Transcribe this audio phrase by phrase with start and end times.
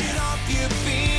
[0.00, 1.09] Get off your feet.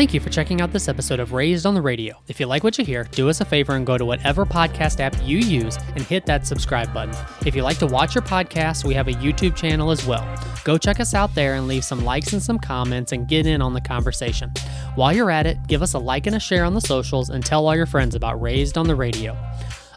[0.00, 2.22] Thank you for checking out this episode of Raised on the Radio.
[2.26, 4.98] If you like what you hear, do us a favor and go to whatever podcast
[4.98, 7.14] app you use and hit that subscribe button.
[7.44, 10.26] If you like to watch your podcast, we have a YouTube channel as well.
[10.64, 13.60] Go check us out there and leave some likes and some comments and get in
[13.60, 14.50] on the conversation.
[14.94, 17.44] While you're at it, give us a like and a share on the socials and
[17.44, 19.36] tell all your friends about Raised on the Radio.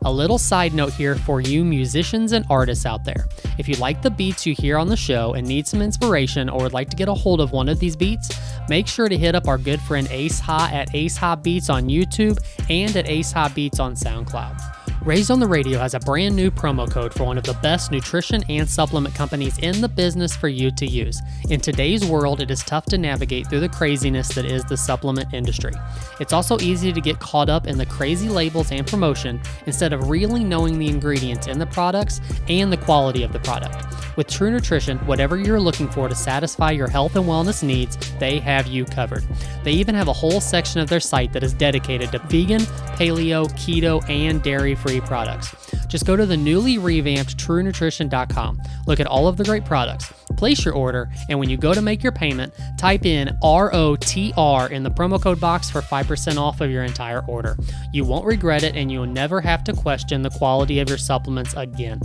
[0.06, 3.26] A little side note here for you musicians and artists out there.
[3.58, 6.64] If you like the beats you hear on the show and need some inspiration or
[6.64, 8.30] would like to get a hold of one of these beats,
[8.68, 11.88] make sure to hit up our good friend Ace Ha at Ace Ha Beats on
[11.88, 12.38] YouTube
[12.70, 14.73] and at Ace Ha Beats on SoundCloud.
[15.06, 17.92] Raised on the Radio has a brand new promo code for one of the best
[17.92, 21.20] nutrition and supplement companies in the business for you to use.
[21.50, 25.34] In today's world, it is tough to navigate through the craziness that is the supplement
[25.34, 25.74] industry.
[26.22, 30.08] It's also easy to get caught up in the crazy labels and promotion instead of
[30.08, 33.86] really knowing the ingredients in the products and the quality of the product.
[34.16, 38.40] With True Nutrition, whatever you're looking for to satisfy your health and wellness needs, they
[38.40, 39.26] have you covered.
[39.66, 42.62] They even have a whole section of their site that is dedicated to vegan,
[42.96, 45.56] paleo, keto, and dairy free products.
[45.88, 50.66] Just go to the newly revamped truenutrition.com, look at all of the great products, place
[50.66, 54.92] your order, and when you go to make your payment, type in ROTR in the
[54.92, 57.58] promo code box for 5% off of your entire order.
[57.92, 61.54] You won't regret it, and you'll never have to question the quality of your supplements
[61.56, 62.00] again.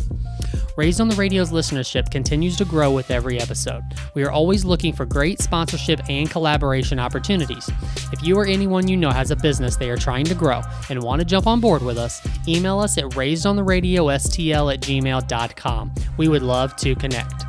[0.79, 3.83] Raised on the Radio's listenership continues to grow with every episode.
[4.15, 7.69] We are always looking for great sponsorship and collaboration opportunities.
[8.13, 11.03] If you or anyone you know has a business they are trying to grow and
[11.03, 15.95] want to jump on board with us, email us at raisedontheRadioSTL at gmail.com.
[16.17, 17.45] We would love to connect.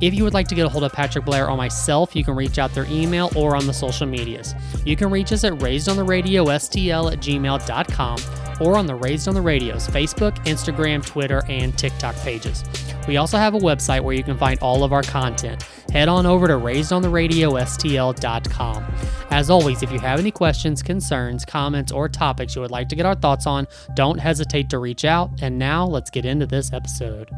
[0.00, 2.34] If you would like to get a hold of Patrick Blair or myself, you can
[2.34, 4.54] reach out through email or on the social medias.
[4.86, 8.18] You can reach us at raisedontheRadioSTL at gmail.com
[8.60, 12.64] or on the Raised on the Radio's Facebook, Instagram, Twitter, and TikTok pages.
[13.06, 15.66] We also have a website where you can find all of our content.
[15.92, 18.94] Head on over to raisedontheRadioSTL.com.
[19.30, 22.96] As always, if you have any questions, concerns, comments, or topics you would like to
[22.96, 25.30] get our thoughts on, don't hesitate to reach out.
[25.42, 27.28] And now let's get into this episode.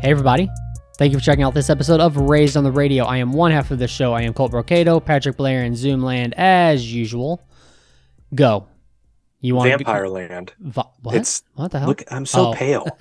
[0.00, 0.48] Hey, everybody.
[0.96, 3.04] Thank you for checking out this episode of Raised on the Radio.
[3.04, 4.12] I am one half of the show.
[4.12, 7.42] I am Colt Brocato, Patrick Blair, and Zoomland as usual.
[8.32, 8.68] Go.
[9.40, 10.52] You want Vampire Land.
[10.60, 11.16] Va- what?
[11.16, 11.88] It's- what the hell?
[11.88, 12.54] Look, I'm so Oh.
[12.54, 12.86] pale.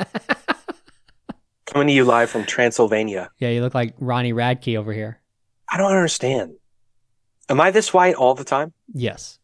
[1.74, 3.32] Coming to you live from Transylvania.
[3.40, 5.20] Yeah, you look like Ronnie Radke over here.
[5.68, 6.54] I don't understand.
[7.50, 8.74] Am I this white all the time?
[8.94, 9.40] Yes.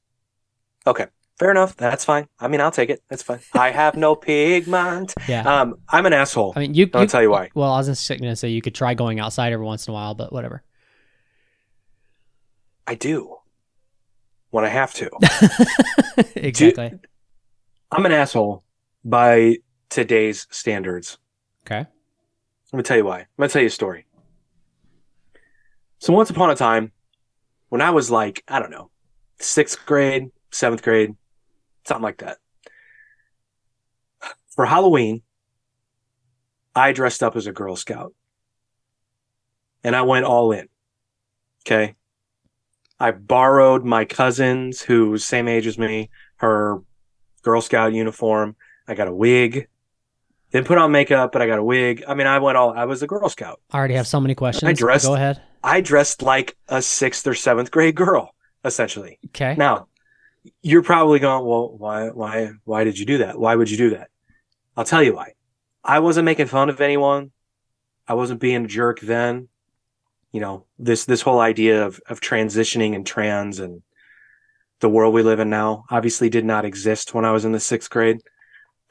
[0.86, 1.08] Okay,
[1.40, 1.76] fair enough.
[1.76, 2.28] That's fine.
[2.40, 3.02] I mean, I'll take it.
[3.10, 3.40] That's fine.
[3.56, 5.16] I have no pigment.
[5.28, 5.42] Yeah.
[5.42, 6.54] Um, I'm an asshole.
[6.56, 6.88] I mean, you.
[6.94, 7.50] I'll tell you why.
[7.56, 9.92] Well, I was just going to say you could try going outside every once in
[9.92, 10.62] a while, but whatever.
[12.86, 13.38] I do
[14.52, 15.10] when I have to.
[16.36, 16.94] exactly.
[17.92, 18.64] I'm an asshole
[19.04, 19.58] by
[19.90, 21.18] today's standards.
[21.66, 21.88] Okay.
[22.72, 23.20] Let me tell you why.
[23.20, 24.06] I'm gonna tell you a story.
[26.00, 26.92] So once upon a time,
[27.70, 28.90] when I was like, I don't know,
[29.40, 31.16] sixth grade, seventh grade,
[31.86, 32.38] something like that.
[34.50, 35.22] For Halloween,
[36.76, 38.14] I dressed up as a Girl Scout.
[39.84, 40.68] And I went all in.
[41.66, 41.96] Okay.
[43.00, 46.82] I borrowed my cousin's, who's same age as me, her
[47.44, 48.58] Girl Scout uniform.
[48.88, 49.69] I got a wig.
[50.52, 52.04] Didn't put on makeup, but I got a wig.
[52.08, 53.62] I mean, I went all, I was a Girl Scout.
[53.72, 54.68] I already have so many questions.
[54.68, 55.42] I dressed- Go ahead.
[55.64, 58.34] I dressed like a sixth or seventh grade girl,
[58.64, 59.20] essentially.
[59.28, 59.56] Okay.
[59.58, 59.88] Now,
[60.62, 63.38] you're probably going, well, why, why, why did you do that?
[63.38, 64.08] Why would you do that?
[64.78, 65.34] I'll tell you why.
[65.84, 67.32] I wasn't making fun of anyone.
[68.08, 69.50] I wasn't being a jerk then.
[70.32, 73.82] You know, this, this whole idea of, of transitioning and trans and
[74.80, 77.60] the world we live in now obviously did not exist when I was in the
[77.60, 78.22] sixth grade.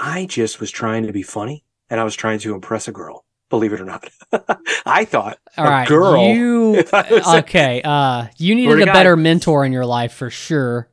[0.01, 3.25] I just was trying to be funny and I was trying to impress a girl.
[3.51, 4.09] Believe it or not.
[4.87, 5.89] I thought All a right.
[5.89, 6.23] girl.
[6.35, 6.85] You.
[6.93, 7.81] Okay.
[7.83, 10.91] Uh, you needed a guy- better mentor in your life for sure.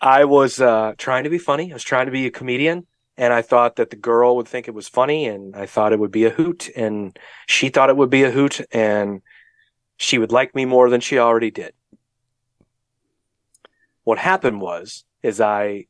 [0.00, 1.70] I was uh, trying to be funny.
[1.70, 2.86] I was trying to be a comedian,
[3.16, 5.98] and I thought that the girl would think it was funny, and I thought it
[5.98, 9.22] would be a hoot, and she thought it would be a hoot, and
[9.96, 11.72] she would like me more than she already did.
[14.04, 15.86] What happened was, is I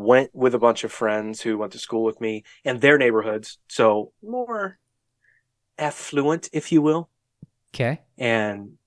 [0.00, 3.58] went with a bunch of friends who went to school with me and their neighborhoods,
[3.68, 4.78] so more
[5.78, 7.08] affluent, if you will.
[7.74, 8.00] Okay.
[8.18, 8.78] And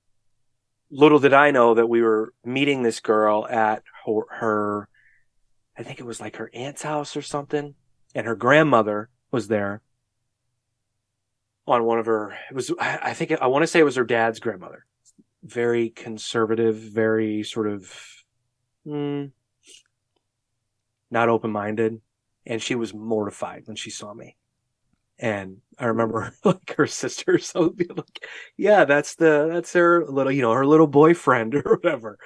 [0.92, 4.90] little did I know that we were meeting this girl at her, her
[5.78, 7.76] I think it was like her aunt's house or something.
[8.14, 9.82] And her grandmother was there
[11.66, 12.38] on one of her.
[12.50, 14.86] It was I think I want to say it was her dad's grandmother.
[15.44, 17.92] Very conservative, very sort of
[18.86, 19.32] mm,
[21.14, 22.02] not open minded,
[22.48, 24.38] and she was mortified when she saw me.
[25.20, 28.28] And I remember like her sister, so be like,
[28.58, 32.18] "Yeah, that's the that's her little, you know, her little boyfriend or whatever."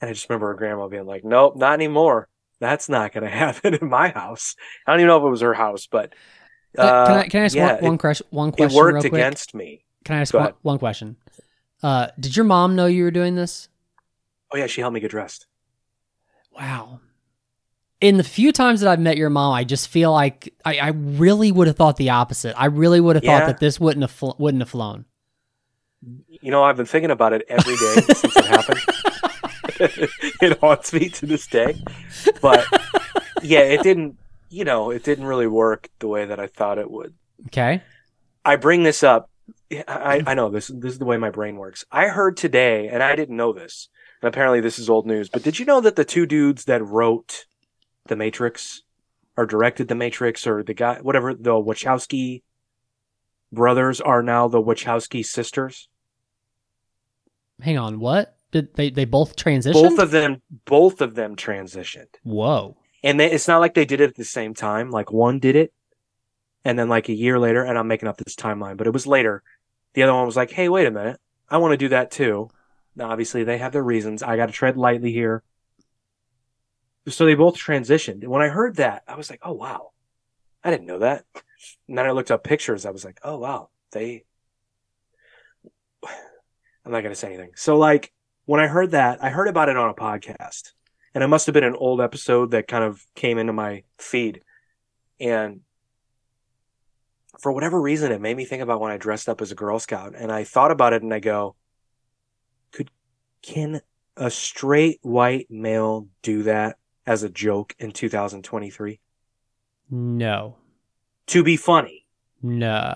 [0.00, 2.28] And I just remember her grandma being like, "Nope, not anymore.
[2.60, 4.56] That's not going to happen in my house."
[4.86, 6.14] I don't even know if it was her house, but
[6.76, 8.26] Uh, can uh, I can I ask yeah, one, one, it- question?
[8.30, 9.18] One it question worked real quick?
[9.18, 9.84] against me.
[10.04, 11.16] Can I ask one, one question?
[11.82, 13.68] Uh, did your mom know you were doing this?
[14.52, 15.46] Oh yeah, she helped me get dressed.
[16.52, 17.00] Wow.
[18.02, 20.88] In the few times that I've met your mom, I just feel like I, I
[20.88, 22.54] really would have thought the opposite.
[22.60, 23.46] I really would have thought Yeah.
[23.46, 25.04] that this wouldn't have fl- wouldn't have flown.
[26.28, 28.80] You know, I've been thinking about it every day since it happened.
[30.42, 31.76] it haunts me to this day.
[32.40, 32.66] But
[33.42, 34.18] yeah, it didn't.
[34.50, 37.14] You know, it didn't really work the way that I thought it would.
[37.46, 37.82] Okay.
[38.44, 39.30] I bring this up.
[39.88, 40.66] I, I know this.
[40.74, 41.84] This is the way my brain works.
[41.92, 43.88] I heard today, and I didn't know this.
[44.20, 45.28] And apparently, this is old news.
[45.28, 47.46] But did you know that the two dudes that wrote
[48.06, 48.82] The Matrix,
[49.36, 52.42] or directed The Matrix, or the guy, whatever, the Wachowski
[53.52, 55.88] brothers are now the Wachowski sisters?
[57.60, 58.00] Hang on.
[58.00, 58.90] What did they?
[58.90, 59.74] They both transitioned.
[59.74, 62.76] Both of them, both of them transitioned, Whoa.
[63.04, 64.90] and they, it's not like they did it at the same time.
[64.90, 65.72] Like one did it,
[66.64, 69.06] and then like a year later, and I'm making up this timeline, but it was
[69.06, 69.42] later.
[69.94, 72.50] The other one was like, "Hey, wait a minute, I want to do that too."
[72.96, 74.22] Now, obviously, they have their reasons.
[74.22, 75.42] I got to tread lightly here.
[77.08, 78.22] So they both transitioned.
[78.22, 79.90] And when I heard that, I was like, "Oh wow,
[80.62, 81.24] I didn't know that."
[81.88, 82.86] And then I looked up pictures.
[82.86, 84.24] I was like, "Oh wow, they."
[86.84, 87.52] I'm not gonna say anything.
[87.56, 88.12] So like
[88.46, 90.72] when I heard that, I heard about it on a podcast,
[91.14, 94.42] and it must have been an old episode that kind of came into my feed,
[95.18, 95.60] and
[97.40, 99.78] for whatever reason, it made me think about when I dressed up as a Girl
[99.78, 101.56] Scout, and I thought about it, and I go,
[102.72, 102.90] could
[103.42, 103.80] can
[104.16, 106.76] a straight white male do that
[107.06, 109.00] as a joke in 2023
[109.90, 110.56] No.
[111.26, 112.06] to be funny?
[112.42, 112.92] No.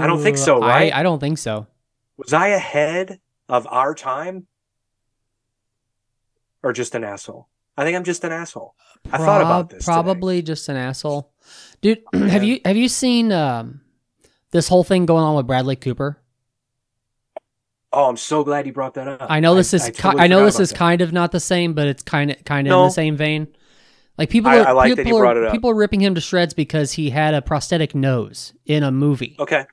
[0.00, 0.92] I don't think so, right?
[0.92, 1.66] I, I don't think so.
[2.16, 4.46] Was I ahead of our time,
[6.62, 7.48] or just an asshole?
[7.76, 8.74] I think I'm just an asshole.
[9.12, 9.84] I thought about this.
[9.84, 9.92] today.
[9.92, 11.30] Probably just an asshole,
[11.82, 12.02] dude.
[12.12, 13.82] have you have you seen um,
[14.50, 16.20] this whole thing going on with Bradley Cooper?
[17.92, 19.26] Oh, I'm so glad you brought that up.
[19.30, 20.76] I know this is I, I, totally I know this is that.
[20.76, 23.48] kind of not the same, but it's kind of kind of in the same vein.
[24.18, 25.52] Like people, are, I like that people brought are, it up.
[25.52, 29.36] People are ripping him to shreds because he had a prosthetic nose in a movie.
[29.38, 29.66] Okay,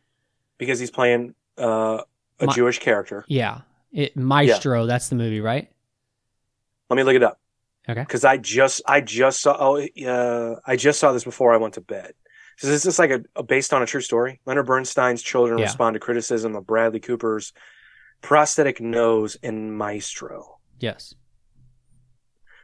[0.57, 2.01] because he's playing uh,
[2.39, 3.25] a My- Jewish character.
[3.27, 3.61] Yeah,
[3.91, 4.85] it, Maestro.
[4.85, 5.69] That's the movie, right?
[6.89, 7.39] Let me look it up.
[7.87, 8.01] Okay.
[8.01, 11.73] Because I just I just saw oh uh, I just saw this before I went
[11.75, 12.13] to bed.
[12.57, 14.39] So this is like a, a based on a true story.
[14.45, 15.65] Leonard Bernstein's children Yeah.
[15.65, 17.51] respond to criticism of Bradley Cooper's
[18.23, 20.57] prosthetic nose in Maestro.
[20.79, 21.13] Yes.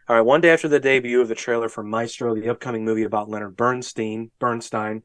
[0.07, 3.03] All right, one day after the debut of the trailer for Maestro, the upcoming movie
[3.03, 5.03] about Leonard Bernstein, Bernstein.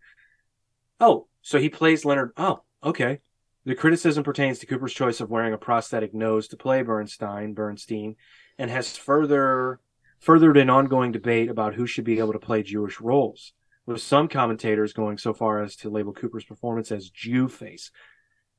[0.99, 2.31] Oh, so he plays Leonard.
[2.39, 3.21] Oh, okay.
[3.67, 8.17] The criticism pertains to Cooper's choice of wearing a prosthetic nose to play Bernstein, Bernstein,
[8.59, 9.81] and has further
[10.21, 13.53] furthered an ongoing debate about who should be able to play Jewish roles,
[13.85, 17.91] with some commentators going so far as to label Cooper's performance as Jew face.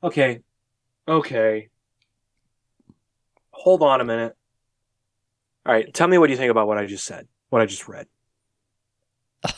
[0.04, 0.42] Okay,
[1.08, 1.70] okay.
[3.56, 4.36] Hold on a minute.
[5.66, 7.88] All right, tell me what you think about what I just said, what I just
[7.88, 8.08] read.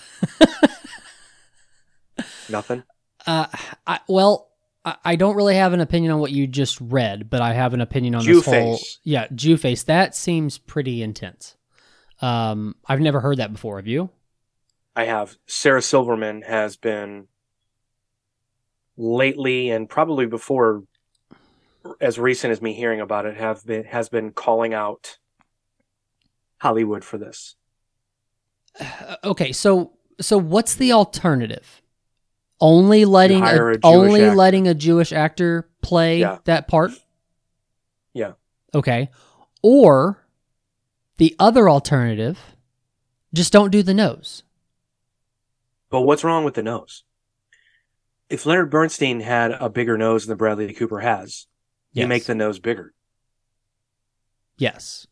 [2.50, 2.84] Nothing.
[3.26, 3.48] Uh,
[3.86, 4.50] I, well,
[4.86, 7.74] I, I don't really have an opinion on what you just read, but I have
[7.74, 8.80] an opinion on Jew this whole.
[9.04, 9.84] Yeah, Jew face.
[9.84, 11.58] That seems pretty intense.
[12.22, 13.78] Um, I've never heard that before.
[13.78, 14.10] Have you?
[14.96, 17.28] I have Sarah Silverman has been
[18.96, 20.84] lately and probably before
[22.02, 25.18] as recent as me hearing about it have been has been calling out
[26.60, 27.56] Hollywood for this.
[28.80, 31.82] Uh, okay, so so what's the alternative?
[32.60, 34.36] Only letting a, a only actor.
[34.36, 36.40] letting a Jewish actor play Yeah.
[36.46, 36.92] that part.
[38.14, 38.34] Yeah.
[38.74, 39.10] Okay,
[39.62, 40.26] or
[41.18, 42.40] the other alternative,
[43.34, 44.44] just don't do the nose.
[45.90, 47.04] But what's wrong with the nose?
[48.30, 51.46] If Leonard Bernstein had a bigger nose than Bradley Cooper has,
[52.02, 52.94] you make the nose bigger.
[54.58, 55.08] yes.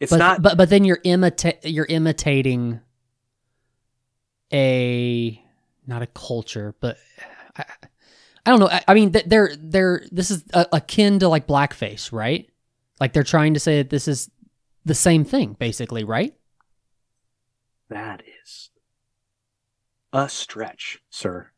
[0.00, 2.80] It's but, not but but then you're imita- you're imitating
[4.52, 5.40] a
[5.86, 6.96] not a culture, but
[7.56, 7.64] I,
[8.44, 8.68] I don't know.
[8.68, 12.50] I, I mean, they're they're this is akin to like blackface, right?
[12.98, 14.28] Like they're trying to say that this is
[14.84, 16.34] the same thing, basically, right?
[17.88, 18.70] that is
[20.12, 21.50] a stretch, sir.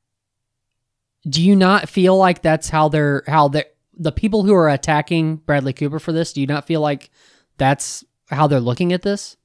[1.28, 3.64] Do you not feel like that's how they're how they
[3.98, 6.32] the people who are attacking Bradley Cooper for this?
[6.32, 7.10] Do you not feel like
[7.58, 9.36] that's how they're looking at this?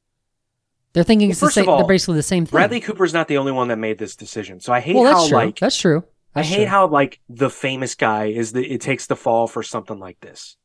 [0.93, 1.69] They're thinking Well, it's the of same.
[1.69, 2.51] all, they're basically the same thing.
[2.51, 4.59] Bradley Cooper's not the only one that made this decision.
[4.59, 5.37] So I hate well, that's how true.
[5.37, 6.03] like that's true.
[6.35, 6.65] I hate true.
[6.65, 10.57] how like the famous guy is the it takes the fall for something like this.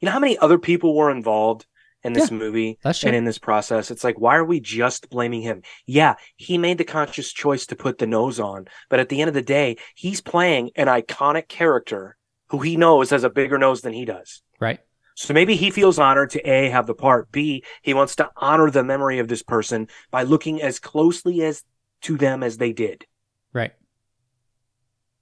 [0.00, 1.66] You know how many other people were involved
[2.04, 3.08] in this movie that's true.
[3.08, 3.90] and in this process?
[3.90, 5.62] It's like why are we just blaming him?
[5.86, 9.28] Yeah, he made the conscious choice to put the nose on, but at the end
[9.28, 12.16] of the day, he's playing an iconic character
[12.52, 14.42] who he knows has a bigger nose than he does.
[14.60, 14.78] right.
[15.14, 18.70] So maybe he feels honored to A, have the part, B, he wants to honor
[18.70, 21.64] the memory of this person by looking as closely as
[22.02, 23.04] to them as they did.
[23.52, 23.72] Right.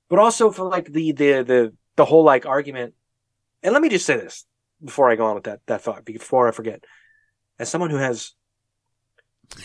[0.09, 2.95] But also for like the the the the whole like argument.
[3.65, 4.47] And let me just say this
[4.85, 6.85] before I go on with that that thought, before I forget.
[7.59, 8.33] As someone who has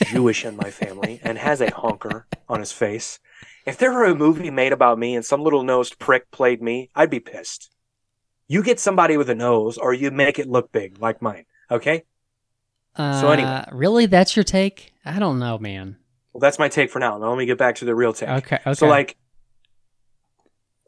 [0.06, 3.20] Jewish in my family and has a honker on his face,
[3.66, 6.90] if there were a movie made about me and some little nosed prick played me,
[6.96, 7.72] I'd be pissed.
[8.48, 11.46] You get somebody with a nose, or you make it look big like mine.
[11.72, 12.04] Okay.
[12.96, 13.66] Uh, So anyway.
[13.72, 14.94] really, that's your take?
[15.04, 15.98] I don't know, man.
[16.32, 17.18] Well, that's my take for now.
[17.18, 18.30] Now let me get back to the real take.
[18.30, 18.56] Okay.
[18.58, 18.74] Okay.
[18.76, 19.18] So like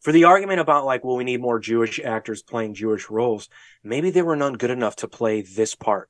[0.03, 3.50] for the argument about like, well, we need more Jewish actors playing Jewish roles,
[3.84, 6.10] maybe there were none good enough to play this part.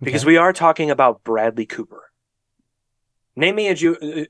[0.00, 0.32] Because Okay.
[0.32, 2.10] we are talking about Bradley Cooper.
[3.36, 4.26] Name me a Jew.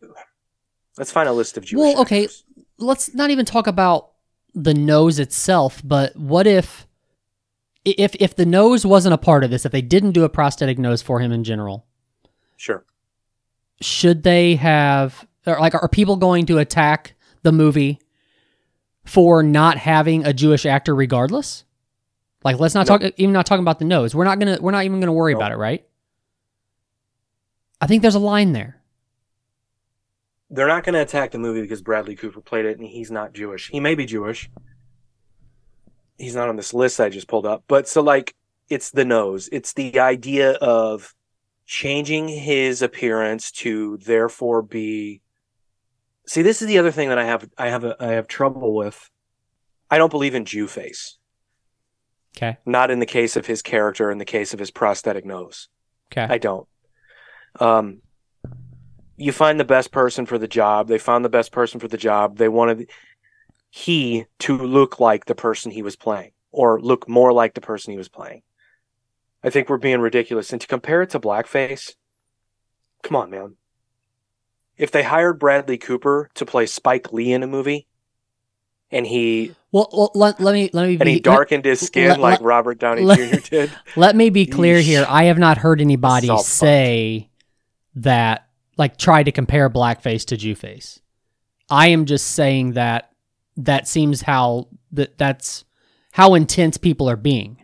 [0.98, 1.80] Let's find a list of Jewish.
[1.80, 2.24] Well, okay.
[2.24, 2.44] actors.
[2.78, 4.10] let's not even talk about
[4.54, 6.86] the nose itself, but what if
[7.84, 10.78] if if the nose wasn't a part of this, if they didn't do a prosthetic
[10.78, 11.86] nose for him in general,
[12.56, 12.84] Sure.
[13.80, 17.98] should they have or like are people going to attack the movie
[19.04, 21.64] for not having a Jewish actor regardless?
[22.44, 22.98] Like let's not No.
[22.98, 24.14] talk even not talking about the nose.
[24.14, 25.38] We're not going to we're not even going to worry No.
[25.38, 25.84] about it, right?
[27.80, 28.81] I think there's a line there.
[30.52, 33.32] They're not going to attack the movie because Bradley Cooper played it and he's not
[33.32, 33.70] Jewish.
[33.70, 34.50] He may be Jewish.
[36.18, 37.64] He's not on this list I just pulled up.
[37.66, 38.34] But so, like,
[38.68, 39.48] it's the nose.
[39.50, 41.14] It's the idea of
[41.64, 45.22] changing his appearance to therefore be.
[46.26, 47.48] See, this is the other thing that I have.
[47.56, 47.84] I have.
[47.84, 49.10] A, I have trouble with.
[49.90, 51.16] I don't believe in Jew face.
[52.36, 52.58] Okay.
[52.66, 54.10] Not in the case of his character.
[54.10, 55.68] In the case of his prosthetic nose.
[56.12, 56.26] Okay.
[56.28, 56.68] I don't.
[57.58, 58.01] Um,
[59.16, 60.88] you find the best person for the job.
[60.88, 62.38] They found the best person for the job.
[62.38, 62.90] They wanted
[63.70, 67.92] he to look like the person he was playing, or look more like the person
[67.92, 68.42] he was playing.
[69.42, 70.52] I think we're being ridiculous.
[70.52, 71.94] And to compare it to blackface,
[73.02, 73.56] come on, man.
[74.76, 77.86] If they hired Bradley Cooper to play Spike Lee in a movie,
[78.90, 82.20] and he well, well let, let me let me and he darkened his skin let-
[82.20, 83.36] like Robert Downey Jr.
[83.48, 85.06] did, Let me be clear here.
[85.08, 87.30] I have not heard anybody say
[87.96, 88.41] that,
[88.76, 91.00] like, try to compare blackface to Jewface.
[91.68, 93.12] I am just saying that
[93.56, 95.64] that seems how that that's
[96.12, 97.62] how intense people are being.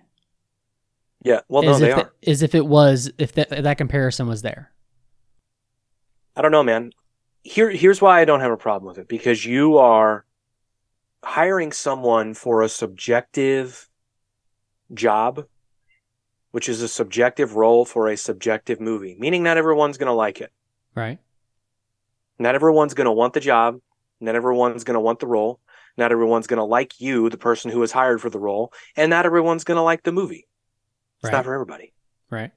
[1.22, 1.40] yeah.
[1.48, 2.12] Well, no, as they if are.
[2.22, 4.72] It, as if it was if that if that comparison was there.
[6.36, 6.92] I don't know, man.
[7.42, 10.24] Here, here's why I don't have a problem with it because you are
[11.24, 13.88] hiring someone for a subjective
[14.94, 15.46] job,
[16.52, 20.40] which is a subjective role for a subjective movie, meaning not everyone's going to like
[20.40, 20.52] it.
[20.99, 21.19] Right.
[22.38, 23.78] Not everyone's going to want the job.
[24.21, 25.61] Not everyone's going to want the role.
[25.97, 29.11] Not everyone's going to like you, the person who was hired for the role, and
[29.11, 30.47] not everyone's going to like the movie.
[31.17, 31.33] It's Right.
[31.33, 31.93] not for everybody.
[32.31, 32.50] Right.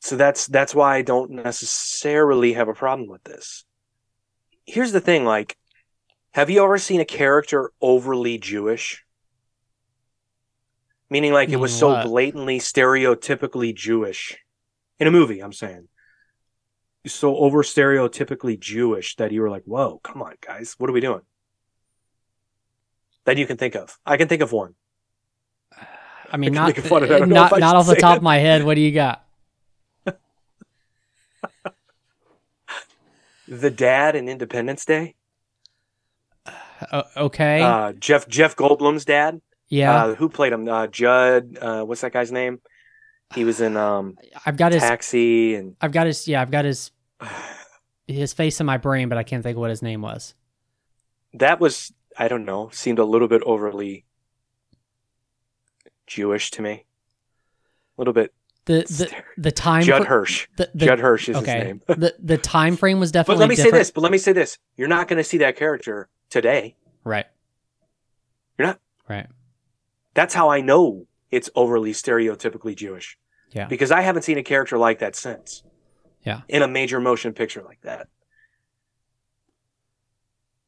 [0.00, 3.64] So that's that's why I don't necessarily have a problem with this.
[4.66, 5.56] Here's the thing, like,
[6.32, 9.04] have you ever seen a character overly Jewish?
[11.08, 14.36] Meaning like it was Meaning so blatantly stereotypically Jewish.
[14.98, 15.88] In a movie, I'm saying.
[17.06, 21.00] So over stereotypically Jewish that you were like, whoa, come on, guys, what are we
[21.00, 21.22] doing?
[23.24, 23.98] That you can think of.
[24.06, 24.74] I can think of one.
[26.30, 26.92] I mean, can not make of.
[26.92, 28.16] I not I not off the top it.
[28.18, 28.64] of my head.
[28.64, 29.24] What do you got?
[33.48, 35.14] The dad in Independence Day.
[36.90, 37.60] O- okay.
[37.60, 39.40] Uh, Jeff Jeff Goldblum's dad.
[39.68, 40.04] yeah.
[40.04, 40.66] Uh, who played him?
[40.66, 41.58] Uh, Judd.
[41.60, 42.60] Uh, what's that guy's name?
[43.34, 44.82] He was in um, I've got his.
[44.82, 46.26] Taxi and I've got his.
[46.28, 46.42] Yeah.
[46.42, 46.90] I've got his.
[48.08, 50.34] His face in my brain, but I can't think of what his name was.
[51.34, 52.68] that was I don't know.
[52.72, 54.04] Seemed a little bit overly
[56.06, 56.70] Jewish to me.
[56.72, 58.34] A little bit.
[58.64, 59.82] The the the time.
[59.82, 60.48] Judd Hirsch.
[60.56, 61.54] The, the, Judd Hirsch is okay.
[61.54, 61.82] his name.
[61.86, 63.36] the the time frame was definitely.
[63.36, 63.90] But let me say this.
[63.90, 64.58] But let me say this.
[64.76, 66.76] You're not going to see that character today.
[67.04, 67.26] Right.
[68.58, 68.80] You're not.
[69.08, 69.26] Right.
[70.14, 73.16] That's how I know it's overly stereotypically Jewish.
[73.52, 73.66] Yeah.
[73.66, 75.62] Because I haven't seen a character like that since.
[76.24, 76.42] Yeah.
[76.48, 78.08] In a major motion picture like that.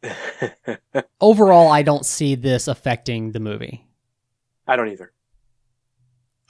[1.21, 3.87] overall, I don't see this affecting the movie.
[4.67, 5.12] I don't either.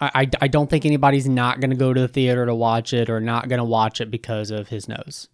[0.00, 2.92] I, I, I don't think anybody's not going to go to the theater to watch
[2.92, 5.28] it or not going to watch it because of his nose.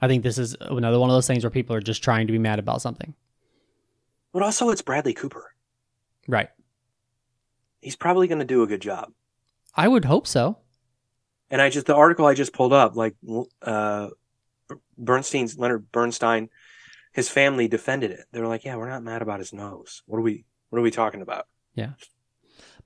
[0.00, 2.32] I think this is another one of those things where people are just trying to
[2.32, 3.14] be mad about something.
[4.32, 5.54] But also, it's Bradley Cooper.
[6.26, 6.48] Right.
[7.80, 9.12] He's probably going to do a good job.
[9.74, 10.58] I would hope so.
[11.50, 13.16] And I just the article I just pulled up, like
[13.62, 14.08] uh,
[14.96, 16.48] Bernstein's Leonard Bernstein,
[17.12, 18.26] his family defended it.
[18.32, 20.02] They were like, "Yeah, we're not mad about his nose.
[20.06, 20.44] What are we?
[20.68, 21.90] What are we talking about?" Yeah,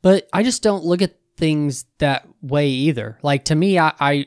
[0.00, 3.18] but I just don't look at things that way either.
[3.22, 4.26] Like to me, I, I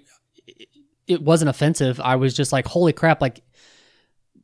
[1.07, 1.99] it wasn't offensive.
[1.99, 3.21] I was just like, holy crap!
[3.21, 3.41] Like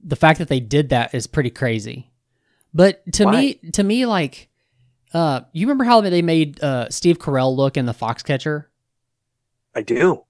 [0.03, 2.11] the fact that they did that is pretty crazy.
[2.73, 4.49] But to me, to me, like,
[5.13, 8.65] uh, you remember how they made uh, Steve Carell look in the Foxcatcher?
[9.75, 10.23] I do.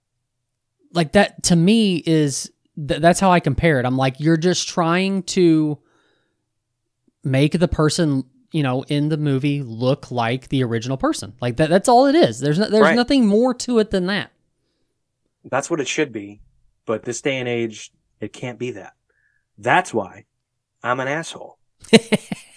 [0.91, 2.51] Like that to me is
[2.87, 3.85] th- that's how I compare it.
[3.85, 5.79] I'm like, you're just trying to
[7.23, 11.33] make the person you know in the movie look like the original person.
[11.41, 11.69] Like that.
[11.69, 12.39] That's all it is.
[12.39, 12.95] There's no, there's Right.
[12.95, 14.31] nothing more to it than that.
[15.45, 16.41] That's what it should be.
[16.85, 18.93] But this day and age, it can't be that.
[19.57, 20.25] That's why
[20.83, 21.57] I'm an asshole.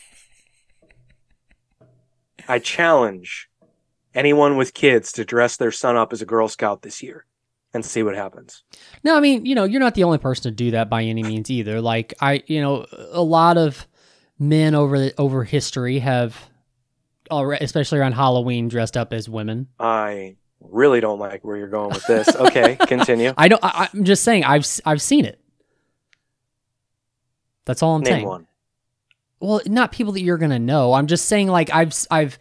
[2.49, 3.49] I challenge
[4.15, 7.26] anyone with kids to dress their son up as a Girl Scout this year
[7.75, 8.65] and see what happens.
[9.05, 11.23] No, I mean, you know, you're not the only person to do that by any
[11.23, 11.81] means either.
[11.81, 13.87] Like I, you know, a lot of
[14.38, 16.37] men over the, over history have,
[17.31, 19.69] alre- especially around Halloween, dressed up as women.
[19.79, 22.35] I really don't like where you're going with this.
[22.35, 23.33] Okay, continue.
[23.37, 23.62] I don't.
[23.62, 24.45] I, I'm just saying.
[24.45, 25.41] I've I've seen it.
[27.67, 28.26] That's all I'm Name saying.
[28.26, 28.46] one.
[29.40, 30.93] Well, not people that you're gonna know.
[30.95, 32.38] I'm just saying, like I've I've,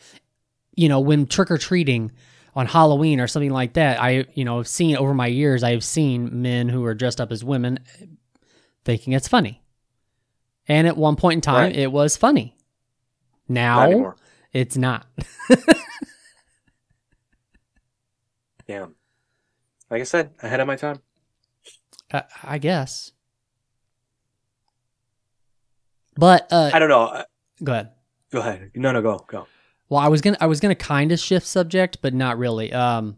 [0.76, 2.12] you know, when trick or treating
[2.56, 5.64] on Halloween or something like that, I you know have seen over my years.
[5.64, 7.80] I have seen men who are dressed up as women,
[8.86, 9.62] thinking it's funny,
[10.68, 11.76] and at one point in time, Right.
[11.76, 12.56] it was funny.
[13.50, 14.16] Now anymore.
[14.54, 15.06] it's not.
[18.68, 18.96] Damn.
[19.92, 21.00] Like I said, ahead of my time.
[22.12, 23.12] I, I guess.
[26.16, 27.04] But uh, I don't know.
[27.04, 27.24] Uh,
[27.64, 27.92] go ahead.
[28.32, 28.72] Go ahead.
[28.76, 29.48] No, no, go, go.
[29.90, 32.74] Well, I was gonna I was gonna kind of shift subject, but not really.
[32.74, 33.18] Um,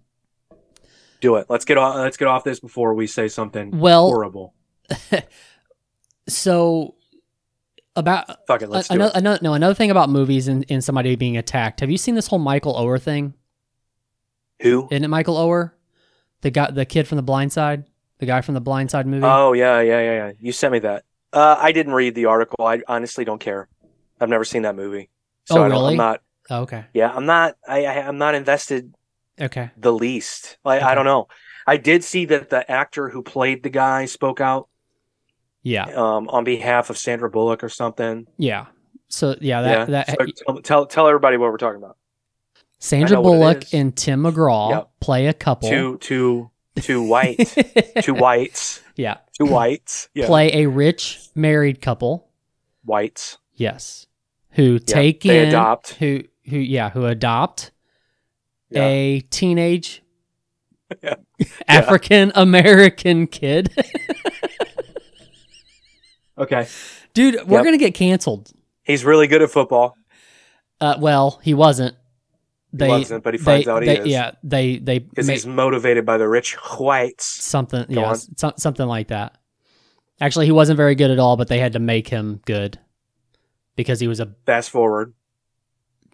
[1.22, 1.48] Do it.
[1.50, 1.96] Let's get off.
[1.96, 4.54] Let's get off this before we say something well, horrible.
[6.28, 6.96] so
[7.96, 8.70] about Fuck it.
[8.70, 9.18] Let's do another, it.
[9.18, 11.80] another no another thing about movies and, and somebody being attacked.
[11.80, 13.34] Have you seen this whole Michael Oher thing?
[14.62, 14.88] Who?
[14.92, 15.72] Isn't it Michael Oher,
[16.42, 17.86] the guy, the kid from The Blind Side,
[18.20, 19.26] the guy from the Blind Side movie?
[19.26, 20.32] Oh yeah, yeah, yeah, yeah.
[20.40, 21.04] You sent me that.
[21.38, 22.66] Uh, I didn't read the article.
[22.66, 23.68] I honestly don't care.
[24.20, 25.12] I've never seen that movie.
[25.46, 25.92] So Oh, I don't, really?
[25.94, 26.22] I'm not.
[26.50, 27.58] Oh, okay, Yeah, I'm not.
[27.68, 28.96] I, I I'm not invested
[29.40, 30.58] okay, the least.
[30.66, 31.28] Like I don't know.
[31.68, 34.68] I did see that the actor who played the guy spoke out
[35.62, 38.26] yeah, um, on behalf of Sandra Bullock or something.
[38.38, 38.68] yeah.
[39.10, 39.86] So yeah, yeah.
[39.86, 41.98] that that So tell, tell tell everybody what we're talking about.
[42.80, 44.90] Sandra know what it Bullock and Tim McGraw Yep.
[45.02, 45.70] play a couple.
[45.70, 46.50] Two two
[46.82, 47.54] two white
[48.02, 52.30] two whites yeah, two whites yeah play a rich married couple.
[52.84, 54.06] whites Yes,
[54.52, 55.94] who take they in adopt.
[55.94, 57.72] who who yeah who adopt
[58.70, 58.84] Yeah.
[58.86, 60.04] a teenage
[61.04, 61.16] Yeah.
[61.68, 63.70] African American kid.
[66.40, 66.68] Okay,
[67.16, 67.66] Dude, we're Yep.
[67.66, 68.52] gonna get canceled.
[68.84, 69.96] he's really good at football.
[70.80, 71.96] Uh, well, he wasn't.
[72.74, 74.08] They, wasn't, but he finds they- out he they- is.
[74.08, 77.26] Yeah, they they because he's motivated by the rich whites.
[77.26, 77.86] something.
[77.94, 79.38] Go yeah, so- something like that.
[80.20, 82.78] Actually, he wasn't very good at all, but they had to make him good
[83.76, 85.14] because he was a Fast forward.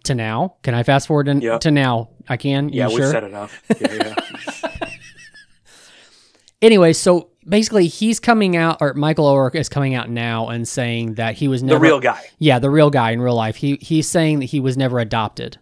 [0.04, 0.56] to now.
[0.62, 1.60] Can I fast forward in, Yep.
[1.62, 2.10] to now?
[2.28, 2.68] I can.
[2.68, 3.10] Yeah, sure?
[3.10, 3.62] said enough.
[3.80, 4.70] Yeah, yeah.
[6.62, 11.14] Anyway, so basically, he's coming out, or Michael Oher is coming out now and saying
[11.14, 12.22] that he was never the real guy.
[12.38, 13.56] Yeah, the real guy in real life.
[13.56, 15.58] He he's saying that he was never adopted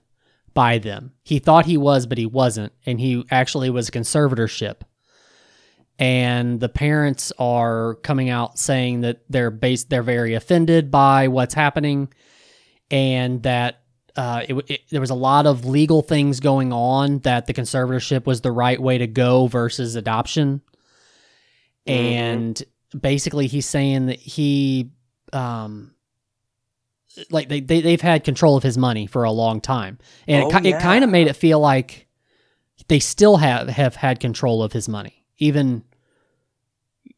[0.54, 1.12] by them.
[1.22, 4.82] He thought he was, but he wasn't, and he actually was a conservatorship.
[5.98, 11.54] And the parents are coming out saying that they're based, they're very offended by what's
[11.54, 12.12] happening,
[12.90, 13.82] and that
[14.16, 18.26] uh, it, it, there was a lot of legal things going on that the conservatorship
[18.26, 20.60] was the right way to go versus adoption.
[21.86, 21.92] Mhm.
[21.92, 22.62] And
[22.98, 24.90] basically, he's saying that he
[25.32, 25.94] um,
[27.30, 29.98] like they, they they've had control of his money for a long time.
[30.26, 32.06] And Oh, it, ki- it kind of made it feel like
[32.88, 35.84] they still have have had control of his money even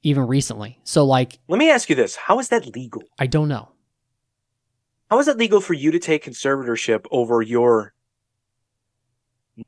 [0.02, 0.78] even recently.
[0.84, 3.02] So like Let me ask you this: How is that legal?
[3.18, 3.70] i don't know.
[5.10, 7.94] How is it legal for you to take conservatorship over your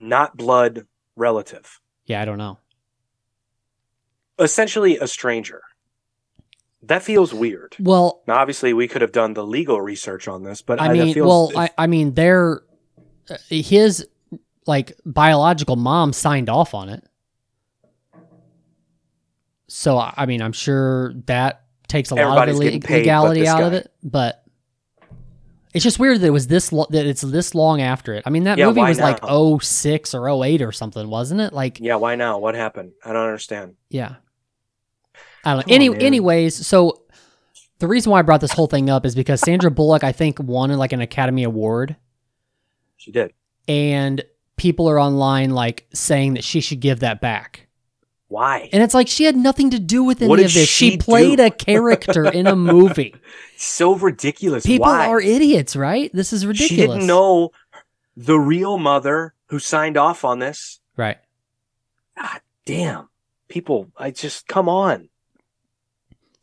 [0.00, 2.58] not blood relative, yeah i don't know.
[4.38, 5.62] Essentially a stranger
[6.86, 7.74] That feels weird.
[7.80, 10.92] Well, Now, obviously, we could have done the legal research on this, but I I,
[10.92, 12.62] mean, feels, well, I, I mean, their
[13.28, 14.06] uh, his
[14.66, 17.04] like biological mom signed off on it.
[19.68, 24.44] So I mean, I'm sure that takes a lot of legality out of it, but
[25.74, 28.22] it's just weird that it was this lo- that it's this long after it.
[28.26, 29.58] I mean, that Yeah, movie was like now?
[29.58, 31.52] 06 or 08 or something, wasn't it?
[31.52, 32.38] Like, yeah, why now?
[32.38, 32.92] What happened?
[33.04, 33.74] I don't understand.
[33.90, 34.16] yeah.
[35.46, 35.62] I don't know.
[35.62, 36.02] Come on, Any, man.
[36.02, 37.02] anyways, so
[37.78, 40.38] the reason why I brought this whole thing up is because Sandra Bullock, I think,
[40.40, 41.96] won like an Academy Award.
[42.98, 43.32] She did.
[43.68, 44.24] and
[44.56, 47.66] people are online like saying that she should give that back.
[48.28, 48.68] Why?
[48.72, 50.68] And it's like she had nothing to do with any What of did this.
[50.68, 51.44] She, she played do?
[51.44, 53.14] a character in a movie.
[53.58, 54.66] So ridiculous.
[54.66, 55.06] People why?
[55.06, 56.10] are idiots, right?
[56.12, 56.68] This is ridiculous.
[56.68, 57.52] She didn't know
[58.14, 60.80] the real mother who signed off on this.
[60.94, 61.16] Right.
[62.18, 63.08] God damn.
[63.48, 65.08] People, I just come on.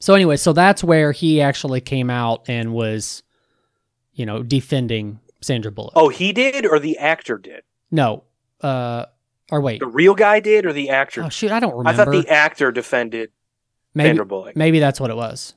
[0.04, 3.24] So anyway, so that's where he actually came out and was,
[4.12, 5.94] you know, defending Sandra Bullock.
[5.96, 7.64] Oh, he did or the actor did?
[7.90, 8.26] no,
[8.60, 9.06] uh,
[9.50, 11.24] or wait, The real guy did or the actor?
[11.24, 12.02] oh shoot, I don't remember.
[12.02, 13.32] I thought the actor defended
[13.94, 14.58] maybe, Sandra Bullock.
[14.58, 15.54] maybe that's what it was.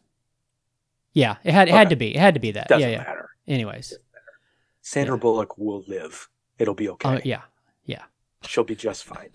[1.12, 2.14] Yeah, it had it had to be.
[2.14, 2.68] It had to be that.
[2.68, 3.02] Doesn't yeah, yeah.
[3.02, 3.30] matter.
[3.48, 3.94] Anyways,
[4.80, 5.22] Sandra Yeah.
[5.22, 6.28] Bullock will live.
[6.60, 7.16] It'll be okay.
[7.16, 7.40] uh, yeah.
[8.42, 9.30] She'll be just fine.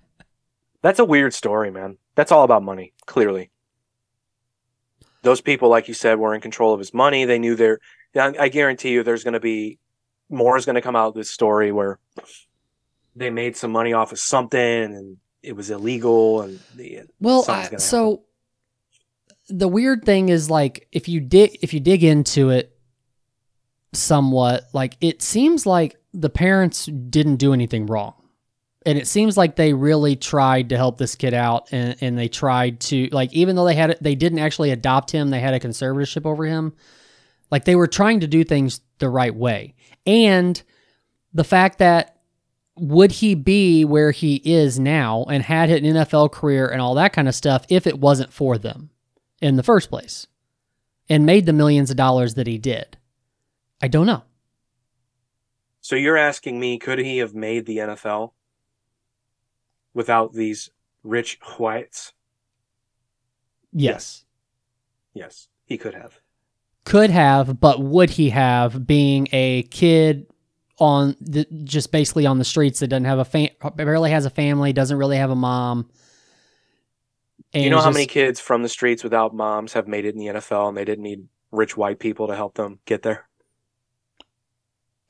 [0.82, 1.96] That's a weird story, man.
[2.14, 3.50] That's all about money, clearly.
[5.24, 7.24] Those people, like you said, were in control of his money.
[7.24, 7.80] They knew their.
[8.16, 9.78] I guarantee you, there's going to be
[10.30, 11.98] more is going to come out of this story where
[13.16, 17.44] they made some money off of something and it was illegal and the uh, Well,
[17.48, 18.22] I, so
[19.48, 22.76] the weird thing is like if you dig if you dig into it
[23.92, 28.14] somewhat, like it seems like the parents didn't do anything wrong.
[28.86, 32.28] And it seems like they really tried to help this kid out and, and they
[32.28, 35.60] tried to like even though they had they didn't actually adopt him, they had a
[35.60, 36.74] conservatorship over him.
[37.50, 39.74] Like they were trying to do things the right way.
[40.06, 40.62] And
[41.32, 42.18] the fact that
[42.76, 47.12] would he be where he is now and had an NFL career and all that
[47.12, 48.90] kind of stuff if it wasn't for them
[49.40, 50.26] in the first place
[51.08, 52.96] and made the millions of dollars that he did?
[53.80, 54.24] I don't know.
[55.80, 58.32] So you're asking me, could he have made the NFL
[59.94, 60.70] without these
[61.02, 62.12] rich whites?
[63.72, 64.24] Yes.
[65.14, 66.20] Yes, he could have.
[66.84, 70.26] Could have, but would he have being a kid
[70.78, 74.30] on the, just basically on the streets that doesn't have a fam- barely has a
[74.30, 75.88] family, doesn't really have a mom?
[77.52, 80.18] you know how just- many kids from the streets without moms have made it in
[80.18, 83.28] the NFL and they didn't need rich white people to help them get there?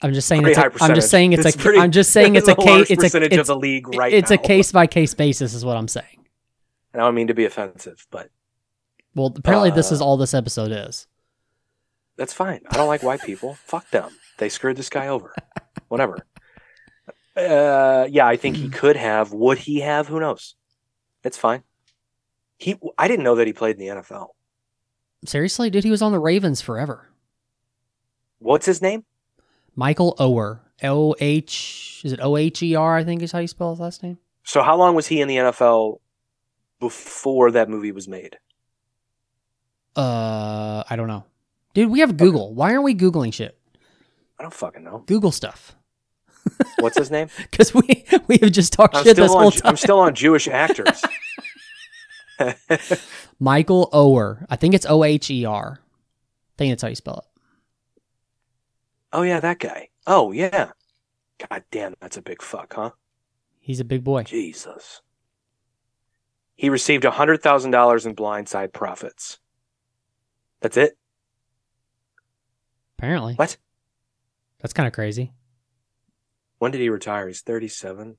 [0.05, 0.43] I'm just saying.
[0.43, 1.59] Pretty It's a, I'm just saying it's, It's a.
[1.59, 2.91] pretty- I'm just saying it's a case.
[2.91, 4.43] It's a percentage of it's, the league right It's a now.
[4.43, 6.27] case by case basis, is what I'm saying.
[6.93, 8.29] And I don't mean to be offensive, but
[9.15, 11.07] Well, apparently this Uh, is all this episode is.
[12.17, 12.61] that's fine.
[12.71, 13.55] I don't like white people.
[13.65, 14.11] Fuck them.
[14.39, 15.35] They screwed this guy over.
[15.89, 16.25] Whatever.
[17.37, 19.33] Uh, yeah, I think he could have.
[19.33, 20.07] Would he have?
[20.09, 20.55] Who knows?
[21.25, 21.63] It's fine.
[22.59, 22.77] He.
[22.99, 24.29] I didn't know that he played in the NFL.
[25.25, 27.09] Seriously, dude, he was on the Ravens forever.
[28.39, 29.05] What's his name?
[29.77, 30.61] Michael Oher.
[30.83, 32.97] O H is it O H E R?
[32.97, 34.19] I think is how you spell his last name.
[34.43, 36.01] So how long was he in the NFL
[36.81, 38.39] before that movie was made?
[39.97, 41.25] Uh, I don't know,
[41.73, 41.91] dude.
[41.91, 42.55] We have Google.
[42.55, 43.57] Why aren't we googling shit?
[44.39, 45.05] I don't fucking know.
[45.07, 45.77] Google stuff
[46.81, 47.29] What's his name?
[47.51, 49.63] because we we have just talked I'm shit this still whole time.
[49.71, 51.03] I'm still on Jewish actors.
[53.39, 54.45] Michael Oher.
[54.51, 55.81] I think it's O H E R.
[55.81, 57.34] I think that's how you spell it.
[59.15, 59.89] Oh yeah, that guy.
[60.09, 60.73] Oh yeah.
[61.49, 62.91] God damn, that's a big fuck, huh?
[63.61, 64.25] He's a big boy.
[64.25, 65.01] Jesus.
[66.57, 69.39] He received hundred thousand dollars in blindside profits.
[70.61, 70.99] That's it.
[72.99, 73.57] Apparently, What?
[74.61, 75.33] that's kind of crazy.
[76.59, 77.29] When did he retire?
[77.29, 78.17] He's thirty-seven.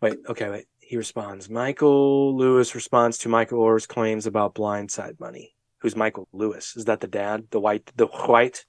[0.00, 0.18] Wait.
[0.28, 0.48] Okay.
[0.48, 0.66] Wait.
[0.78, 1.50] He responds.
[1.50, 5.54] Michael Lewis responds to Michael Oher's claims about blindside money.
[5.78, 6.76] Who's Michael Lewis?
[6.76, 7.44] Is that the dad?
[7.50, 7.92] The white?
[7.96, 8.64] The white?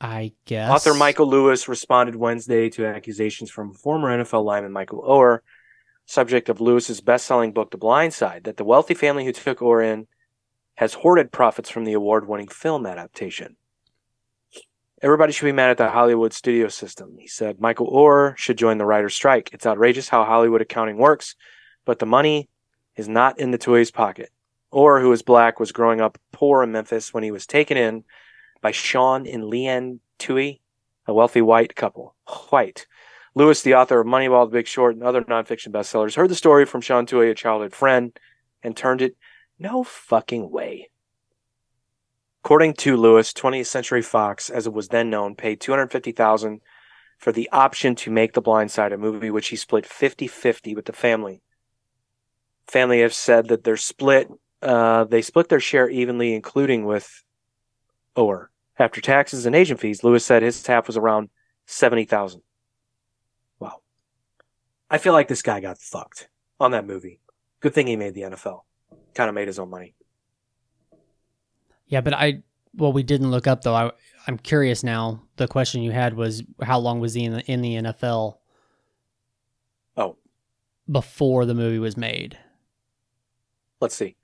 [0.00, 5.40] I guess Author Michael Lewis responded Wednesday to accusations from former NFL lineman Michael Oher,
[6.06, 9.84] subject of Lewis's best-selling book The Blind Side, that the wealthy family who took Oher
[9.84, 10.08] in
[10.74, 13.56] has hoarded profits from the award-winning film adaptation.
[15.00, 17.60] Everybody should be mad at the Hollywood studio system, he said.
[17.60, 19.50] Michael Oher should join the writer's strike.
[19.52, 21.36] It's outrageous how Hollywood accounting works,
[21.84, 22.48] but the money
[22.96, 24.30] is not in the Tuohy's pocket.
[24.72, 28.04] Oher, who is black, was growing up poor in Memphis when he was taken in
[28.60, 30.62] by Sean and Leanne Tui,
[31.06, 32.14] a wealthy white couple.
[32.50, 32.86] White.
[33.34, 36.64] Lewis, the author of Moneyball, The Big Short, and other nonfiction bestsellers, heard the story
[36.66, 38.18] from Sean Tuohy, a childhood friend.
[38.62, 39.16] and turned it?
[39.58, 40.90] No fucking way.
[42.44, 46.60] According to Lewis, 20th Century Fox, as it was then known, paid 250000
[47.18, 50.74] for the option to make The Blind Side a movie, which he split 50 50
[50.74, 51.40] with the family.
[52.66, 54.28] Family have said that their split,
[54.62, 57.24] uh, they split their share evenly, including with
[58.16, 58.46] Oher.
[58.78, 61.28] After taxes and agent fees, Lewis said his half was around
[61.66, 62.40] 70000
[63.58, 63.80] Wow.
[64.90, 67.20] I feel like this guy got fucked on that movie.
[67.60, 68.62] Good thing he made the NFL.
[69.14, 69.94] Kind of made his own money.
[71.86, 72.42] Yeah, but I
[72.74, 73.74] well, we didn't look up though.
[73.74, 73.92] I
[74.26, 75.22] I'm curious now.
[75.36, 78.38] The question you had was how long was he in the, in the NFL
[79.96, 80.16] Oh,
[80.90, 82.38] before the movie was made?
[83.80, 84.16] let's see.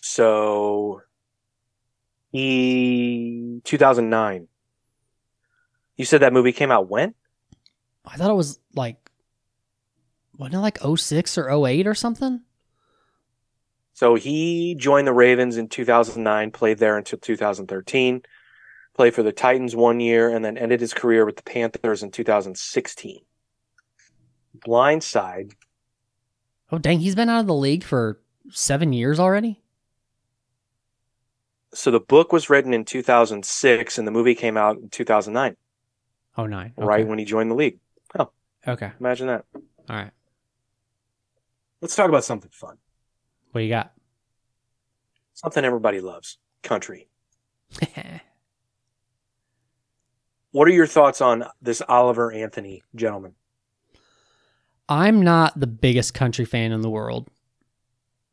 [0.00, 1.02] So
[2.32, 4.48] he 2009.
[5.96, 7.14] You said that movie came out when?
[8.06, 9.10] I thought it was like
[10.38, 12.40] wasn't it like 06 or 08 or something?
[13.92, 18.22] So he joined the Ravens in 2009, played there until 2013,
[18.94, 22.10] played for the Titans one year, and then ended his career with the Panthers in
[22.10, 23.20] 2016.
[24.66, 25.52] Blindside,
[26.72, 29.60] Oh dang, he's been out of the league for 7 years already?
[31.72, 35.56] So the book was written in 2006 and the movie came out in 2009,
[36.36, 36.72] Oh, nine.
[36.76, 36.86] right Okay.
[36.86, 37.78] Right when he joined the league.
[38.18, 38.30] Oh.
[38.66, 38.90] Okay.
[39.00, 39.44] Imagine that.
[39.54, 40.10] All right.
[41.80, 42.76] Let's talk about something fun.
[43.52, 43.92] What do you got?
[45.34, 47.08] Something everybody loves country.
[50.52, 53.34] What are your thoughts on this Oliver Anthony gentleman?
[54.88, 57.28] I'm not the biggest country fan in the world.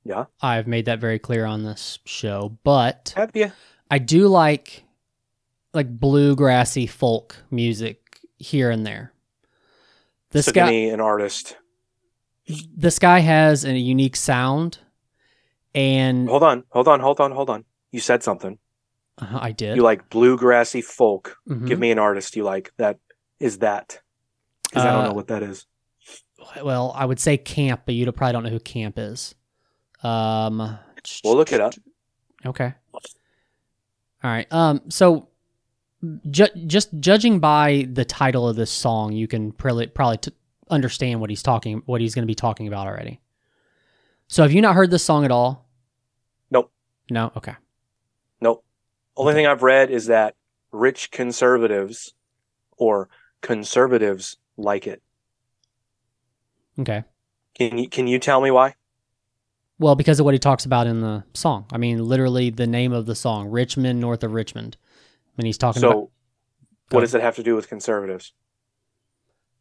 [0.07, 0.25] Yeah.
[0.41, 3.51] I've made that very clear on this show, but Have you?
[3.91, 4.83] I do like
[5.73, 9.11] like bluegrassy folk music here and there.
[10.31, 11.57] This so guy an artist.
[12.75, 14.79] this guy has a unique sound
[15.75, 17.65] and Hold on, hold on, hold on, hold on.
[17.91, 18.57] You said something.
[19.21, 19.75] Uh, I did.
[19.75, 21.37] You like bluegrassy folk.
[21.49, 21.67] Mhm.
[21.67, 22.99] Give me an artist you like that
[23.39, 24.01] is that.
[24.63, 25.65] Because I don't Uh, know what that is.
[26.63, 29.35] well, I would say Camp, but you probably don't know who Camp is.
[30.03, 30.77] Um
[31.23, 31.73] We'll look it up.
[32.45, 32.73] Okay.
[32.93, 34.47] All right.
[34.51, 34.81] Um.
[34.89, 35.29] So,
[36.29, 40.31] ju- just judging by the title of this song, you can probably probably t-
[40.69, 43.21] understand what he's talking, what he's going to be talking about already.
[44.27, 45.69] So, have you not heard this song at all?
[46.51, 46.71] Nope.
[47.09, 47.31] No.
[47.37, 47.55] Okay.
[48.41, 48.63] Nope.
[49.15, 50.35] Only thing I've read is that
[50.71, 52.13] rich conservatives
[52.77, 53.07] or
[53.41, 55.01] conservatives like it.
[56.79, 57.03] Okay.
[57.55, 58.75] Can you can you tell me why?
[59.79, 61.65] Well, because of what he talks about in the song.
[61.71, 64.75] I mean, literally the name of the song, Rich Men, north of Richmond.
[65.37, 66.09] I mean, he's talking So, about,
[66.89, 68.33] what does it have to do with conservatives?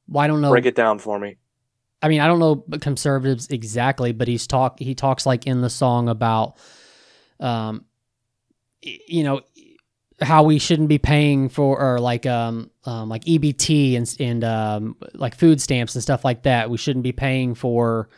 [0.09, 0.51] well, I don't know.
[0.51, 1.37] Break it down for me.
[2.03, 5.71] I mean, I don't know conservatives exactly, but he's talk he talks like in the
[5.71, 6.57] song about,
[7.41, 7.85] um,
[8.83, 9.41] you know,
[10.21, 14.97] how we shouldn't be paying for or like um, um like EBT and and um
[15.15, 16.71] like food stamps and stuff like that.
[16.71, 18.09] We shouldn't be paying for,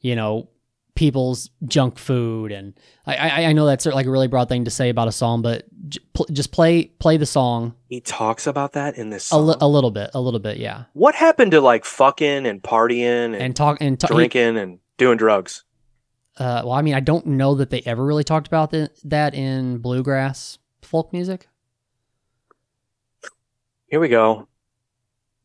[0.00, 0.48] you know,
[0.94, 2.72] people's junk food and
[3.06, 5.42] I I, I know that's like a really broad thing to say about a song,
[5.42, 9.38] but j- pl- just play play the song He talks about that in this a,
[9.40, 13.26] li- a little bit, a little bit, yeah, what happened to like fucking and partying
[13.26, 15.64] and, and talk and ta- he- drinking and doing drugs?
[16.36, 19.34] Uh, well, I mean, I don't know that they ever really talked about th- that
[19.34, 21.48] in bluegrass folk music.
[23.86, 24.48] Here we go.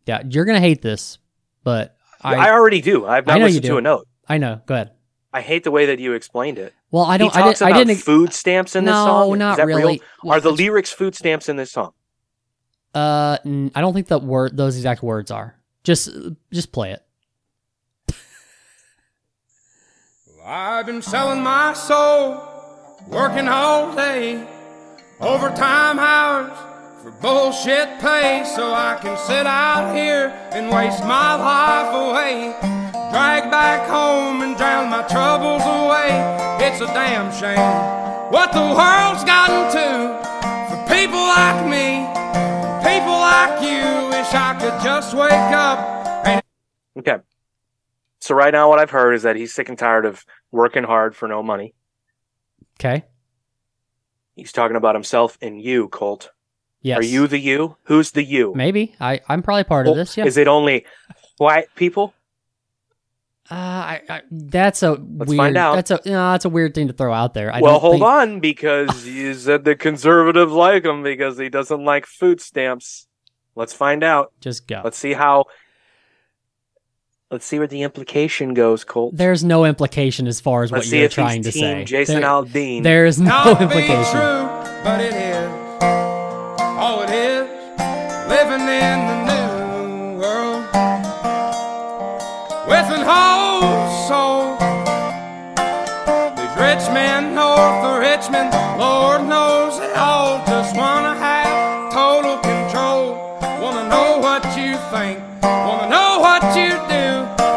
[0.05, 1.19] Yeah, you're gonna hate this,
[1.63, 3.05] but I, I already do.
[3.05, 4.07] I've not listened to a note.
[4.27, 4.61] I know.
[4.65, 4.91] Go ahead.
[5.31, 6.73] I hate the way that you explained it.
[6.91, 7.31] Well, I don't.
[7.33, 8.01] he I, talks did, I about didn't.
[8.01, 9.33] food stamps in this no, song.
[9.33, 9.77] Is not that real?
[9.77, 10.01] really.
[10.23, 11.93] Well, Are the lyrics food stamps in this song?
[12.95, 15.55] Uh, n- I don't think that word those exact words are.
[15.83, 16.09] Just
[16.51, 17.03] just play it.
[20.43, 22.41] I've been selling my soul,
[23.07, 24.43] working all day,
[25.19, 26.57] overtime hours
[27.03, 32.88] for bullshit pay, so I can sit out here and waste my life away.
[33.11, 36.09] Drag back home and drown my troubles away.
[36.65, 37.99] It's a damn shame
[38.31, 40.29] what the world's gotten to
[40.69, 42.05] for people like me,
[42.85, 44.09] people like you.
[44.09, 45.79] Wish I could just wake up
[46.27, 46.43] and
[46.97, 47.17] Okay.
[48.19, 51.15] So right now, what I've heard is that he's sick and tired of working hard
[51.15, 51.73] for no money.
[52.79, 53.05] Okay.
[54.35, 56.31] He's talking about himself and you, Colt.
[56.81, 56.99] Yes.
[56.99, 57.77] Are you the you?
[57.83, 58.53] Who's the you?
[58.55, 59.21] Maybe I.
[59.27, 60.15] I'm probably part of this.
[60.15, 60.25] Yeah.
[60.25, 60.85] Is it only
[61.37, 62.13] white people?
[63.51, 65.37] Uh, I, I, that's a weird.
[65.37, 65.75] find out.
[65.75, 65.99] That's a.
[66.05, 67.51] No, that's a weird thing to throw out there.
[67.53, 71.49] I well, don't hold think- on, because you said the conservatives like him because he
[71.49, 73.07] doesn't like food stamps.
[73.55, 74.31] Let's find out.
[74.39, 74.81] Just go.
[74.83, 75.45] Let's see how.
[77.31, 79.15] Let's see where the implication goes, Colt.
[79.15, 81.61] There's no implication as far as Let's what see you're if trying he's to team
[81.61, 81.83] say.
[81.85, 82.81] Jason There- Aldean.
[82.83, 84.11] There's no Not be implication.
[84.19, 85.28] true, but it is.
[98.27, 103.15] North Lord knows they all just wanna have total control.
[103.61, 107.07] Wanna know what you think, wanna know what you do,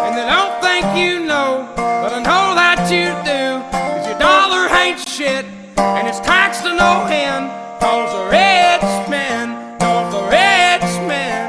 [0.05, 3.61] and they don't think you know, but I know that you do.
[3.72, 5.44] Cause your dollar ain't shit,
[5.77, 7.51] and it's taxed to no end.
[7.81, 11.42] Cause the rich men, cause the rich men.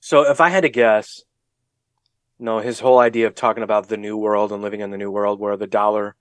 [0.00, 1.22] So if I had to guess,
[2.42, 5.10] no, his whole idea of talking about the new world and living in the new
[5.10, 6.16] world where the dollar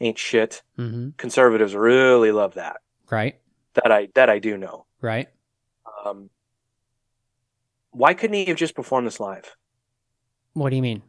[0.00, 0.62] ain't shit.
[0.76, 2.78] hmm Conservatives really love that.
[3.10, 3.36] Right.
[3.74, 4.86] That I that I do know.
[5.00, 5.28] Right.
[6.04, 6.30] Um,
[7.92, 9.54] why couldn't he have just performed this live?
[10.54, 11.02] What do you mean?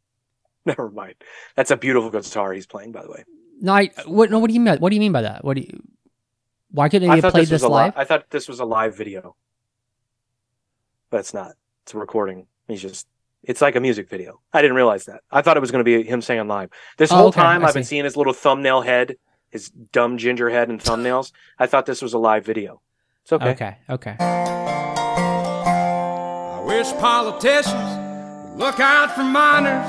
[0.66, 1.14] Never mind.
[1.56, 3.24] That's a beautiful guitar he's playing, by the way.
[3.60, 4.30] No, I, what?
[4.30, 4.76] No, what do you mean?
[4.78, 5.44] What do you mean by that?
[5.44, 5.82] What do you?
[6.70, 7.94] Why couldn't he have played this this a li- live?
[7.96, 9.36] I thought this was a live video,
[11.08, 11.52] but it's not.
[11.84, 12.46] It's a recording.
[12.68, 13.06] He's just.
[13.46, 14.40] It's like a music video.
[14.52, 15.20] I didn't realize that.
[15.30, 16.70] I thought it was going to be him singing live.
[16.98, 19.16] This Oh, whole okay, time I I've been seeing his little thumbnail head,
[19.50, 21.30] his dumb ginger head and thumbnails.
[21.58, 22.80] I thought this was a live video.
[23.22, 23.50] It's okay.
[23.50, 23.76] Okay.
[23.88, 24.16] Okay.
[24.18, 29.86] I wish politicians would look out for minors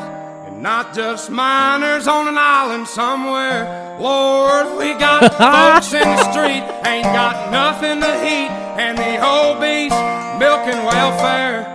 [0.48, 3.98] and not just minors on an island somewhere.
[4.00, 9.92] Lord, we got folks in the street, ain't got nothing to eat, and the obese
[10.40, 11.66] milking welfare.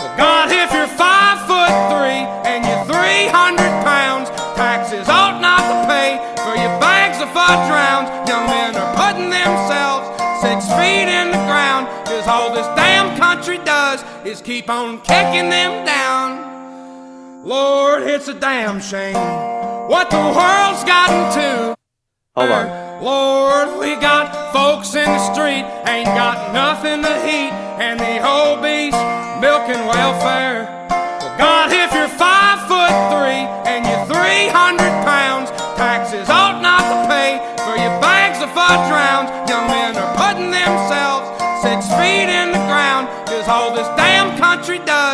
[0.00, 1.17] Well, God, if you're five
[7.48, 8.28] fudge rounds.
[8.28, 10.04] Young men are putting themselves
[10.42, 15.48] six feet in the ground, cause all this damn country does is keep on kicking
[15.48, 17.46] them down.
[17.46, 19.14] Lord, it's a damn shame
[19.88, 21.76] what the world's gotten to.
[22.36, 23.02] Hold on.
[23.02, 29.00] Lord, we got folks in the street, ain't got nothing to eat, and the obese
[29.40, 30.87] milking welfare.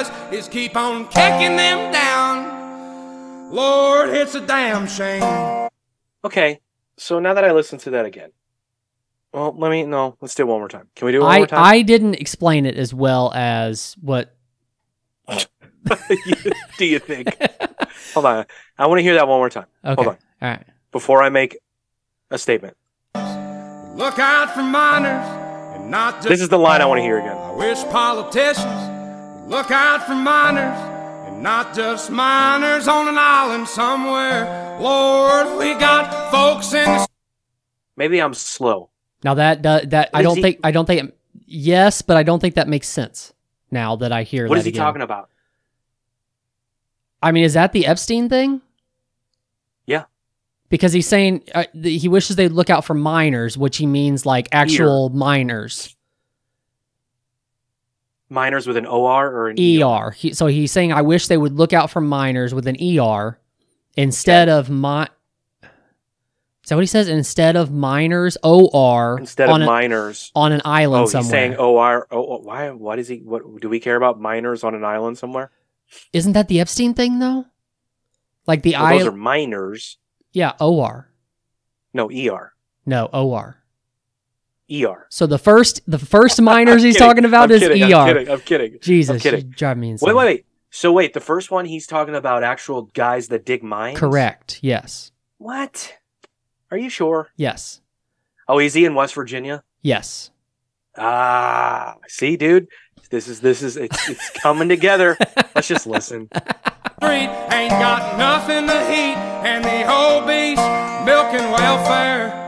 [0.04, 3.52] Does is keep on kicking them down.
[3.52, 5.22] Lord, it's a damn shame.
[6.24, 6.60] Okay.
[6.96, 8.30] So now that I listened to that again,
[9.32, 10.16] well, let me no.
[10.20, 10.88] Let's do it one more time.
[10.94, 11.62] Can we do it one I more time?
[11.62, 14.34] I didn't explain it as well as what.
[16.78, 17.36] do you think?
[18.14, 18.46] Hold on.
[18.78, 19.94] I want to hear that one more time Okay.
[19.94, 20.18] Hold on.
[20.42, 20.64] All right.
[20.92, 21.56] before I make
[22.30, 22.76] a statement.
[23.14, 25.26] Look out for minors
[25.76, 26.28] and not just.
[26.28, 27.36] This is the line I want to hear again.
[27.36, 28.93] I wish politicians would
[29.46, 30.78] look out for minors
[31.28, 34.78] and not just minors on an island somewhere.
[34.80, 37.06] Lord, we got folks in the
[37.96, 38.90] Maybe I'm slow.
[39.22, 42.22] Now that that, that I don't he- think I don't think it, yes, but I
[42.22, 43.32] don't think that makes sense.
[43.70, 44.82] Now that I hear What that is he again.
[44.82, 45.30] talking about?
[47.22, 48.60] I mean, is that the Epstein thing?
[49.86, 50.04] Yeah.
[50.68, 54.48] Because he's saying uh, he wishes they'd look out for minors, which he means like
[54.52, 55.96] actual minors.
[58.34, 60.10] Minors with an OR or an E ER.
[60.10, 63.38] He, so he's saying I wish they would look out for minors with an ER
[63.96, 65.08] instead of my.
[65.62, 67.08] Is that what he says?
[67.08, 70.32] Instead of minors, OR instead of a- minors.
[70.34, 71.22] on an island Oh, somewhere.
[71.24, 72.06] he's saying OR.
[72.10, 72.70] Oh, oh, why?
[72.70, 73.18] Why does he?
[73.18, 75.50] What do we care about minors on an island somewhere?
[76.12, 77.44] Isn't that the Epstein thing though?
[78.46, 79.98] Like the Well, those are minors.
[80.32, 81.10] yeah, OR.
[81.92, 82.52] No, ER.
[82.86, 83.58] No, OR.
[84.72, 85.06] ER.
[85.10, 87.08] So the first, the first minors I'm he's kidding.
[87.08, 87.96] talking about I'm is kidding, ER.
[87.96, 88.30] I'm kidding.
[88.30, 88.78] I'm kidding.
[88.80, 89.46] Jesus, I'm kidding.
[89.48, 90.06] you drive me insane.
[90.06, 90.46] Wait, wait, wait.
[90.70, 93.98] So wait, the first one he's talking about actual guys that dig mines.
[93.98, 94.58] Correct.
[94.62, 95.12] Yes.
[95.38, 95.94] What?
[96.70, 97.28] Are you sure?
[97.36, 97.80] Yes.
[98.48, 99.62] Oh, is he in West Virginia?
[99.82, 100.30] Yes.
[100.96, 102.68] Ah, see, dude,
[103.10, 105.16] this is this is it's it's coming together.
[105.54, 106.28] Let's just listen.
[106.32, 110.58] street, ain't got nothing to eat, and the obese
[111.04, 112.43] milking welfare.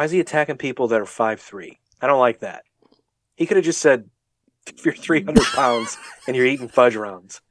[0.00, 1.78] Why is he attacking people that are five three?
[2.00, 2.62] I don't like that.
[3.36, 4.08] He could have just said,
[4.66, 7.42] "If you're 300 pounds and you're eating fudge rounds."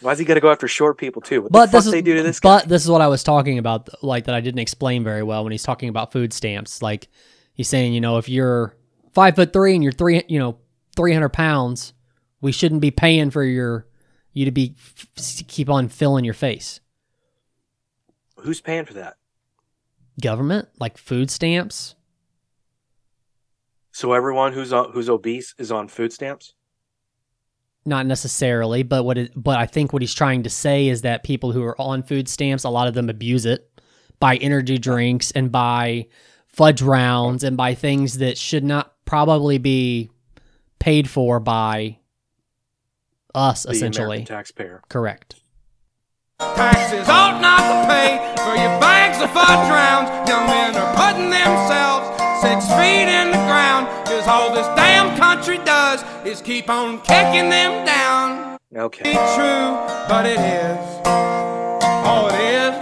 [0.00, 1.42] Why is he got to go after short people too?
[1.42, 2.62] What But the this is they do to this guy?
[2.64, 5.52] this is what I was talking about, like that I didn't explain very well when
[5.52, 6.80] he's talking about food stamps.
[6.80, 7.08] Like
[7.52, 8.74] he's saying, you know, if you're
[9.12, 10.56] five foot three and you're three, you know,
[10.96, 11.92] three hundred pounds,
[12.40, 13.86] we shouldn't be paying for your
[14.32, 16.80] you to be f- keep on filling your face.
[18.38, 19.17] Who's paying for that?
[20.20, 21.94] Government, like food stamps.
[23.92, 26.54] So everyone who's on, who's obese is on food stamps.
[27.84, 31.24] Not necessarily, but what it, but I think what he's trying to say is that
[31.24, 33.80] people who are on food stamps, a lot of them abuse it,
[34.20, 36.06] buy energy drinks and buy
[36.48, 40.10] fudge rounds and by things that should not probably be
[40.78, 41.98] paid for by
[43.34, 44.18] us, The essentially.
[44.18, 44.82] American taxpayer.
[44.88, 45.36] Correct.
[46.38, 50.08] Taxes ought not to pay for your bags of fudge rounds.
[50.30, 52.06] Young men are putting themselves
[52.40, 53.88] six feet in the ground.
[54.06, 58.56] Cause all this damn country does is keep on kicking them down.
[58.72, 59.14] Okay.
[59.34, 59.74] true,
[60.08, 60.78] but it is.
[62.06, 62.76] All it is,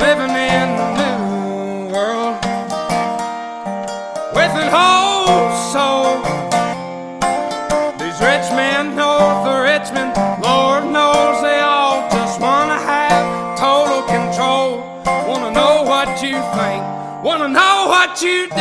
[0.00, 2.36] living in the new world.
[4.34, 4.97] With an whole
[18.22, 18.54] you do,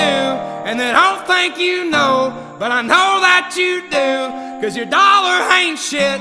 [0.68, 4.62] and they don't think you know, but I know that you do.
[4.62, 6.20] Cause your dollar ain't shit,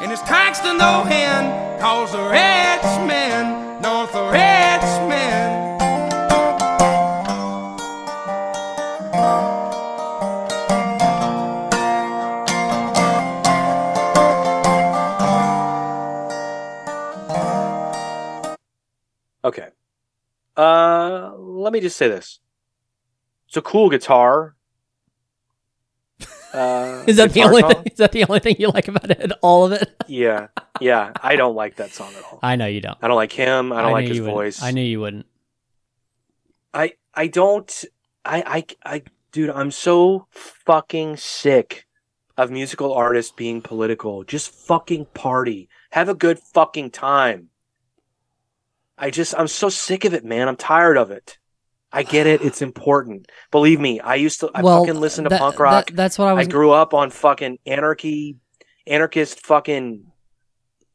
[0.00, 5.68] and it's taxed to no end, cause the rich men, north of Richmond.
[19.44, 19.68] Okay.
[20.56, 22.40] Uh, let me just say this.
[23.48, 24.54] It's a cool guitar.
[26.50, 27.70] Uh, Is that the only song.
[27.74, 27.82] thing?
[27.92, 29.32] Is that the only thing you like about it?
[29.42, 29.94] All of it?
[30.08, 30.46] Yeah,
[30.80, 31.12] yeah.
[31.22, 32.38] I don't like that song at all.
[32.42, 32.96] I know you don't.
[33.02, 33.70] I don't like him.
[33.70, 34.34] I don't like his wouldn't.
[34.34, 34.62] voice.
[34.62, 35.26] I knew you wouldn't.
[36.72, 37.84] I I don't
[38.24, 41.86] I I I dude, I'm so fucking sick
[42.38, 44.24] of musical artists being political.
[44.24, 45.68] Just fucking party.
[45.90, 47.50] Have a good fucking time.
[48.96, 50.48] I just I'm so sick of it, man.
[50.48, 51.36] I'm tired of it.
[51.92, 52.42] I get it.
[52.42, 53.30] It's important.
[53.50, 55.86] Believe me, I used to I well, fucking listen to that- punk rock.
[55.86, 56.46] that- that's what I was.
[56.46, 58.36] I, grew up on fucking anarchy
[58.86, 60.04] anarchist fucking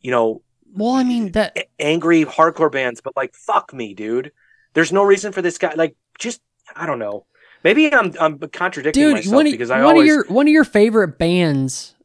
[0.02, 0.42] you know
[0.76, 1.68] well, I mean that.
[1.80, 4.32] angry hardcore bands, but like fuck me, dude.
[4.74, 5.74] There's no reason for this guy.
[5.76, 6.42] Like, just
[6.76, 7.26] I don't know.
[7.64, 10.52] Maybe I'm I'm contradicting dude myself one, because I one always of your one of
[10.52, 11.96] your favorite bands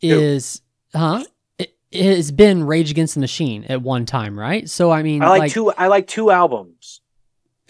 [0.00, 0.62] is
[0.94, 1.24] huh
[1.58, 5.28] it, has been rage against the machine at one time right so i mean I
[5.28, 7.00] like, two I like two albums.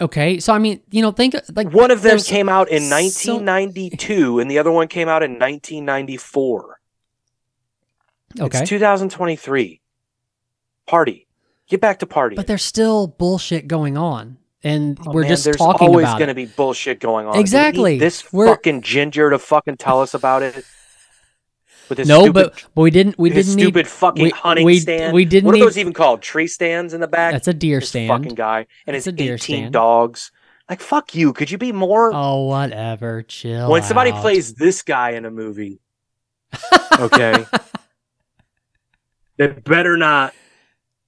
[0.02, 3.36] Okay so i mean you know think like One of them came out in so-
[3.38, 6.80] 1992, and the other one came out in 1994.
[8.40, 9.80] okay It's 2023.
[10.86, 11.26] Party.
[11.68, 12.36] Get back to party.
[12.36, 16.18] but there's still bullshit going on and Oh, we're man, just there's talking always about
[16.18, 17.36] going to be bullshit going on.
[17.38, 17.98] Exactly.
[17.98, 20.64] This We're- fucking ginger to fucking tell us about it.
[21.92, 24.64] With his no stupid, but, but we didn't we didn't stupid need fucking we- hunting
[24.66, 25.12] we- stand.
[25.14, 26.22] we didn't What are need- those even called?
[26.22, 27.32] Tree stands in the back.
[27.32, 29.72] that's a deer this stand fucking guy and It's his a deer 18 stand.
[29.72, 30.32] dogs.
[30.70, 31.32] Like fuck you.
[31.32, 32.10] Could you be more?
[32.14, 34.22] oh whatever chill when somebody out.
[34.22, 35.80] plays this guy in a movie,
[36.98, 37.44] okay,
[39.36, 40.34] they better not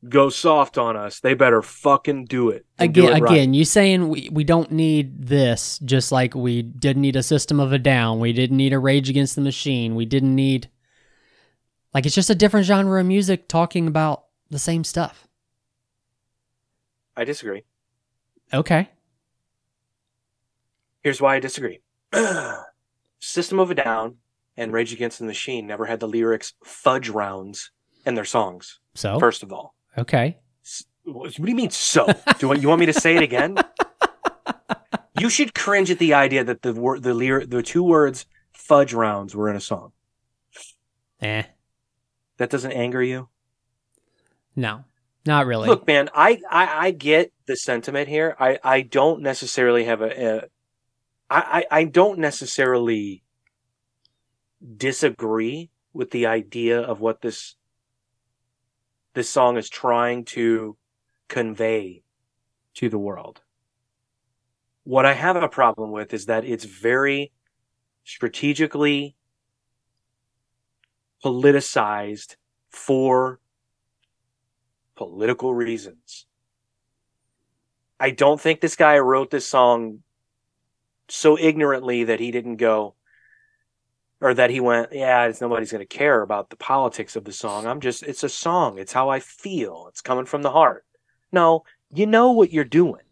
[0.09, 1.21] go soft on us.
[1.21, 2.67] They better fucking do it.
[2.79, 3.33] and do again it right.
[3.33, 7.59] again you saying we, we don't need this just like we didn't need a system
[7.61, 10.69] of a down we didn't need a rage against the machine we didn't need
[11.95, 15.27] like it's just a different genre of music talking about the same stuff
[17.17, 17.63] I disagree.
[18.53, 18.91] okay
[21.03, 21.81] Here's why I disagree.
[23.21, 24.17] System of a Down
[24.57, 27.71] and Rage Against the Machine never had the lyrics fudge rounds
[28.07, 28.81] in their songs.
[28.95, 32.07] so First of all, okay S- what do you mean so?
[32.39, 33.57] Do you, you want me to say it again?
[35.17, 38.93] You should cringe at the idea that the word, the lyric, the two words fudge
[38.93, 39.93] rounds were in a song.
[41.21, 41.45] eh
[42.45, 43.31] That doesn't anger you?
[44.55, 44.85] no
[45.25, 48.37] not really Look, man, I, I, I get the sentiment here.
[48.39, 50.37] I, I don't necessarily have a, a
[51.31, 53.23] I, I, I don't necessarily
[54.77, 57.57] disagree with the idea of what this
[59.15, 60.77] this song is trying to
[61.29, 62.03] convey
[62.75, 63.41] to the world.
[64.83, 67.33] What I have a problem with is that it's very
[68.05, 69.17] strategically
[71.25, 72.37] politicized
[72.71, 73.41] for
[74.95, 76.27] political reasons.
[77.99, 80.01] I don't think this guy wrote this song
[81.09, 82.95] so ignorantly that he didn't go
[84.21, 87.33] or that he went, yeah, it's nobody's going to care about the politics of the
[87.33, 87.67] song.
[87.67, 88.79] I'm just it's a song.
[88.79, 89.87] It's how I feel.
[89.89, 90.85] It's coming from the heart.
[91.33, 93.03] No, you know what you're doing.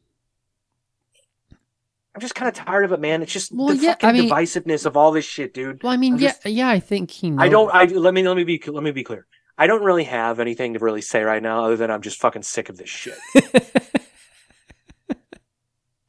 [2.15, 3.23] I'm just kind of tired of it, man.
[3.23, 5.83] It's just Well, the yeah, fucking I mean- divisiveness of all this shit, dude.
[5.83, 7.41] well i mean I'm yeah just- yeah i think he knows.
[7.43, 7.75] I don't.
[7.75, 9.27] I let me let me be let me be clear.
[9.59, 12.43] I don't really have anything to really say right now, other than I'm just fucking
[12.43, 13.15] sick of this shit.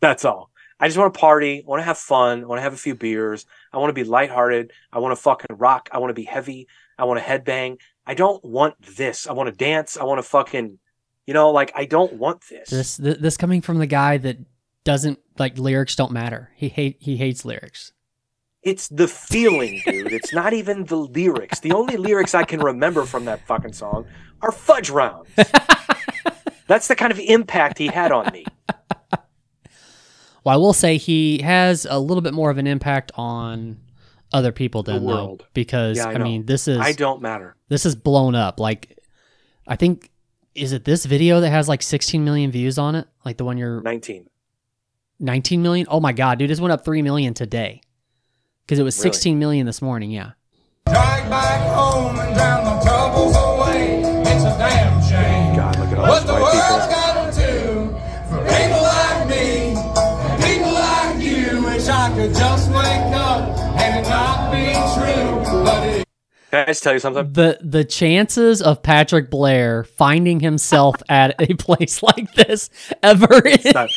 [0.02, 0.50] That's all.
[0.80, 3.46] I just want to party, want to have fun, want to have a few beers.
[3.72, 4.72] I want to be lighthearted.
[4.92, 5.90] I want to fucking rock.
[5.94, 6.68] I want to be heavy.
[6.98, 7.78] I want to headbang.
[8.06, 9.28] I don't want this.
[9.28, 9.96] I want to dance.
[9.98, 10.78] I want to fucking,
[11.26, 12.70] you know, like I don't want this.
[12.70, 14.38] This this coming from the guy that
[14.84, 16.50] doesn't like lyrics don't matter.
[16.56, 17.92] He hate he hates lyrics.
[18.62, 20.14] It's the feeling, dude.
[20.14, 21.60] It's not even the lyrics.
[21.60, 24.06] The only lyrics I can remember from that fucking song
[24.42, 25.30] are fudge rounds.
[26.68, 28.46] That's the kind of impact he had on me.
[30.46, 33.80] Well, I will say he has a little bit more of an impact on
[34.34, 35.46] other people than though, world.
[35.54, 37.56] because Yeah, I I, mean this is I don't matter.
[37.70, 38.60] this is blown up.
[38.60, 38.98] Like
[39.68, 40.10] I think
[40.56, 43.08] is it this video that has like 16 million views on it?
[43.26, 44.28] Like the one you're 19.
[45.24, 45.88] 19 million?
[45.90, 47.82] Oh my god, dude, this went up 3 million today.
[48.68, 49.12] Cuz it was Really?
[49.14, 50.32] 16 million this morning, yeah.
[50.88, 54.02] Drag back home and drown the troubles away.
[54.22, 55.56] It's a damn shame.
[55.56, 57.02] God, look at all What those the white world's people.
[57.02, 57.90] gotta do
[58.30, 59.76] for people like me,
[60.30, 61.64] and people like you.
[61.66, 66.06] Wish I could just wake up and it not be true, but it
[66.52, 67.32] Can I just tell you something?
[67.34, 72.70] The the chances of Patrick Blair finding himself at a place like this
[73.02, 73.90] ever in, Not-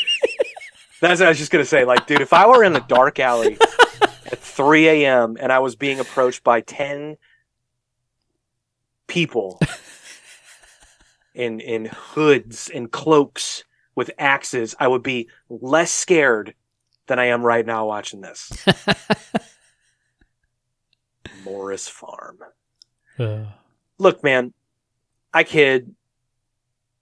[1.00, 1.84] That's what I was just gonna say.
[1.84, 3.58] Like, dude, if I were in the dark alley
[4.02, 5.36] at 3 a.m.
[5.38, 7.16] and I was being approached by 10
[9.06, 9.60] people
[11.34, 16.54] in in hoods and cloaks with axes, I would be less scared
[17.06, 18.52] than I am right now watching this.
[21.44, 22.38] Morris Farm.
[23.98, 24.52] Look, man,
[25.32, 25.94] I kid.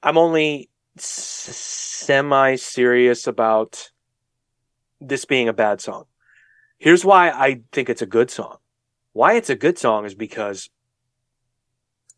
[0.02, 3.90] I'm only semi serious about
[5.00, 6.04] this being a bad song.
[6.78, 8.58] Here's why I think it's a good song.
[9.12, 10.70] Why it's a good song is because,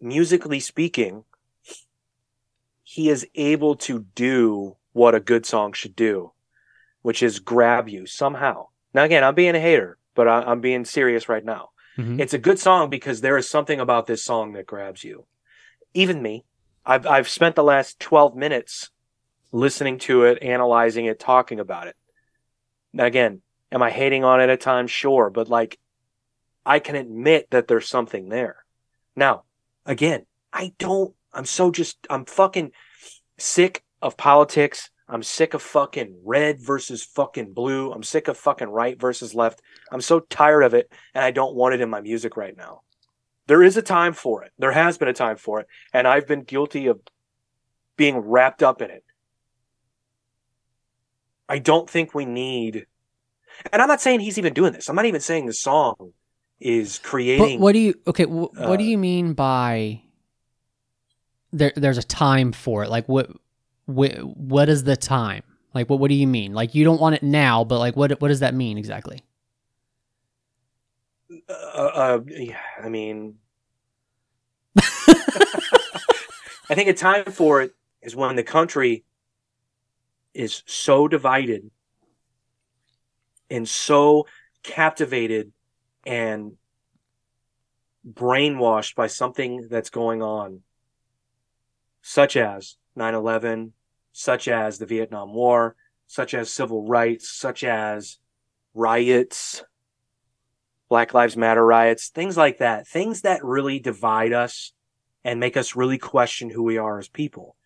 [0.01, 1.25] musically speaking,
[2.83, 6.33] he is able to do what a good song should do,
[7.03, 8.69] which is grab you somehow.
[8.95, 11.71] Now, again, I'm being a hater, but I, I'm being serious right now.
[11.99, 12.21] Mhm.
[12.21, 15.27] It's a good song because there is something about this song that grabs you.
[15.93, 16.45] Even me,
[16.87, 18.91] I've I've spent the last 12 minutes
[19.51, 21.97] listening to it, analyzing it, talking about it.
[22.93, 24.91] Now again, am I hating on it at times?
[24.91, 25.79] Sure, but like
[26.65, 28.65] I can admit that there's something there.
[29.17, 29.45] Now,
[29.85, 32.71] again, I don't I'm so just I'm fucking
[33.37, 34.91] sick of politics.
[35.09, 37.93] I'm sick of fucking red versus fucking blue.
[37.93, 39.61] I'm sick of fucking right versus left.
[39.93, 42.83] I'm so tired of it and I don't want it in my music right now.
[43.47, 44.53] There is a time for it.
[44.59, 47.01] There has been a time for it, and I've been guilty of
[47.97, 49.05] being wrapped up in it.
[51.49, 52.87] I don't think we need,
[53.73, 54.89] and I'm not saying he's even doing this.
[54.89, 56.13] I'm not even saying the song
[56.61, 57.61] is But creating.
[57.61, 60.03] what do you okay, wh- what do uh, you mean by
[61.53, 62.91] there there's a time for it?
[62.91, 63.31] Like what
[63.85, 65.45] what what is the time?
[65.73, 66.53] Like what what do you mean?
[66.53, 69.21] Like you don't want it now, but like what what does that mean exactly?
[71.49, 73.37] Uh, uh, yeah, I mean,
[74.79, 77.73] I think a time for it
[78.03, 79.05] is when the country
[80.35, 81.71] is so divided
[83.49, 84.27] and so
[84.63, 85.53] captivated
[86.05, 86.53] and
[88.09, 90.63] brainwashed by something that's going on,
[92.03, 93.73] such as 9 11,
[94.13, 95.77] such as the Vietnam War,
[96.07, 98.19] such as civil rights, such as
[98.75, 99.63] riots,
[100.89, 104.73] Black Lives Matter riots, things like that, things that really divide us
[105.25, 107.57] and make us really question who we are as people.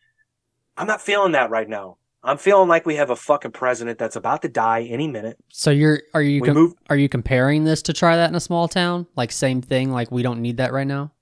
[0.76, 1.98] I'm not feeling that right now.
[2.22, 5.38] I'm feeling like we have a fucking president that's about to die any minute.
[5.48, 8.40] So you're are you com- move are you comparing this to try that in a
[8.40, 9.06] small town?
[9.16, 11.12] Like same thing, like we don't need that right now?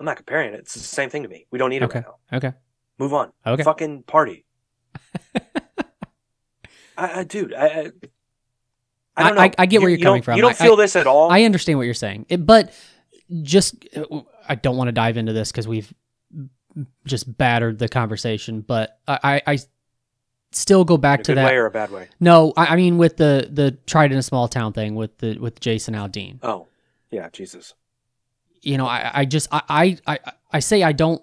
[0.00, 0.60] I'm not comparing it.
[0.60, 1.46] It's the same thing to me.
[1.50, 1.98] We don't need it Okay.
[2.00, 2.36] right now.
[2.38, 2.52] Okay.
[2.98, 3.32] Move on.
[3.46, 3.62] Okay.
[3.64, 4.44] Fucking party.
[6.96, 7.90] I, I dude, I, I,
[9.18, 9.30] I.
[9.30, 10.36] I- I- I get where You- you're you coming from.
[10.36, 11.30] You don't I- feel this at all.
[11.30, 12.26] I understand what you're saying.
[12.28, 12.72] It, but
[13.42, 15.92] just uh, I don't want to dive into this cuz we've
[17.06, 19.58] just battered the conversation, but I I, I
[20.52, 22.08] still go back in a to good that way or a bad way?
[22.20, 25.36] No, I, I mean with the the tried in a small town thing with the
[25.38, 26.38] with Jason Aldean.
[26.42, 26.66] Oh,
[27.10, 27.74] yeah, Jesus.
[28.62, 30.18] You know, I I just I I I,
[30.52, 31.22] I say I don't.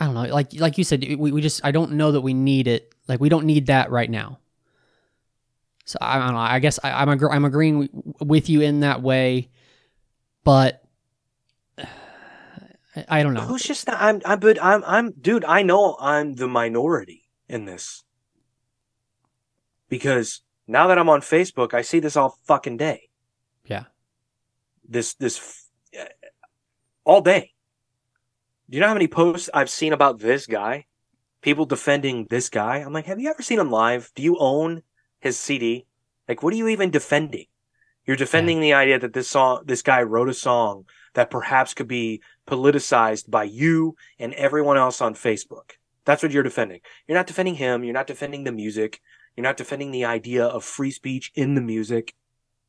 [0.00, 0.22] I don't know.
[0.34, 2.92] Like like you said, we, we just I don't know that we need it.
[3.06, 4.38] Like we don't need that right now.
[5.84, 6.40] So I, don't know.
[6.40, 7.88] I guess I, I'm agr- I'm agreeing
[8.20, 9.50] with you in that way,
[10.42, 10.82] but
[11.76, 13.42] I, I don't know.
[13.42, 17.66] Who's just not, I'm I'm but I'm I'm dude, I know I'm the minority in
[17.66, 18.02] this.
[19.90, 23.10] Because now that I'm on Facebook, I see this all fucking day.
[23.66, 23.84] Yeah.
[24.88, 26.28] This this f- uh,
[27.04, 27.52] all day.
[28.70, 30.86] Do you know how many posts I've seen about this guy
[31.44, 32.78] people defending this guy.
[32.78, 34.10] I'm like, have you ever seen him live?
[34.16, 34.82] Do you own
[35.24, 35.86] his CD?
[36.28, 37.46] Like, what are you even defending?
[38.06, 41.88] You're defending the idea that this song, this guy wrote a song that perhaps could
[41.88, 45.72] be politicized by you and everyone else on Facebook.
[46.04, 46.80] That's what you're defending.
[47.08, 47.82] You're not defending him.
[47.82, 49.00] You're not defending the music.
[49.34, 52.14] You're not defending the idea of free speech in the music,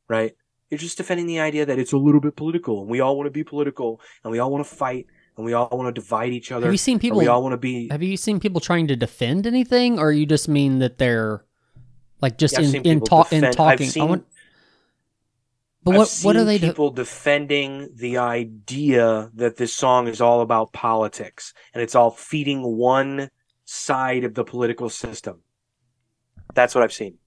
[0.08, 0.34] right?
[0.70, 3.28] You're just defending the idea that it's a little bit political and we all want
[3.28, 6.32] to be political and we all want to fight and we all want to divide
[6.32, 6.68] each other.
[6.68, 7.20] Have you seen people?
[7.20, 7.89] we all want to be.
[7.91, 11.43] Have you seen people trying to defend anything, or you just mean that they're
[12.26, 13.88] like just Yeah, in in, in defend- I've talking?
[13.88, 14.26] I seen- want,
[15.84, 16.57] but I've what what are they?
[16.57, 22.09] do- people defending the idea that this song is all about politics and it's all
[22.11, 23.30] feeding one
[23.65, 25.41] side of the political system.
[26.55, 27.17] That's what I've seen.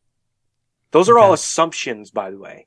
[0.91, 2.67] Those are all assumptions, by the way.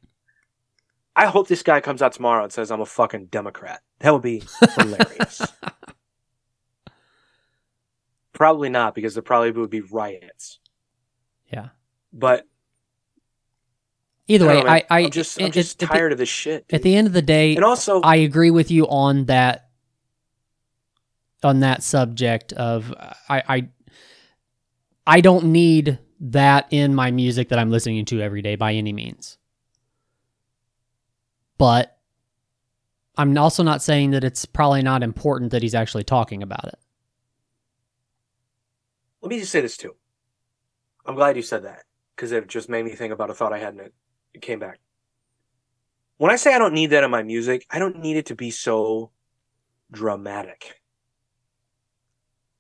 [1.16, 3.82] I hope this guy comes out tomorrow and says I'm a fucking Democrat.
[4.00, 4.44] That would be
[4.78, 5.42] hilarious.
[8.34, 10.60] probably not, because there probably would be riots.
[11.52, 11.70] yeah.
[12.14, 12.46] But
[14.28, 14.72] Either I way, don't know.
[14.72, 16.66] I I I'm just, I'm it- just it- at the- tired of this shit.
[16.72, 19.70] At the end of the day, and also, I agree with you on that
[21.44, 22.94] on that subject of
[23.30, 23.70] I I
[25.08, 28.94] I don't need that in my music that I'm listening to every day by any
[28.94, 29.38] means.
[31.58, 31.98] But
[33.18, 36.80] I'm also not saying that it's probably not important that he's actually talking about it.
[39.22, 39.96] Let me just say this too.
[41.06, 41.84] I'm glad you said that
[42.22, 43.94] because it just made me think about a thought I had and it,
[44.36, 44.80] it came back.
[46.18, 48.36] When I say I don't need that in my music, I don't need it to
[48.36, 49.10] be so
[49.92, 50.80] dramatic.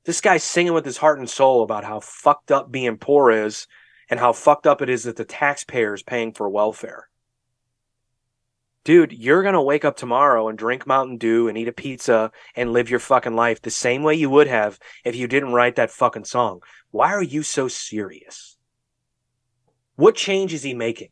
[0.03, 3.68] This guy's singing with his heart and soul about how fucked up being poor is
[4.09, 7.07] and how fucked up it is that the taxpayers paying for welfare.
[8.84, 12.32] Dude, you're going to wake up tomorrow and drink Mountain Dew and eat a pizza
[12.55, 15.76] and live your fucking life the same way you would have if you didn't write
[15.76, 16.62] that fucking song.
[16.89, 18.57] Why are you so serious?
[20.02, 21.10] What change is he making?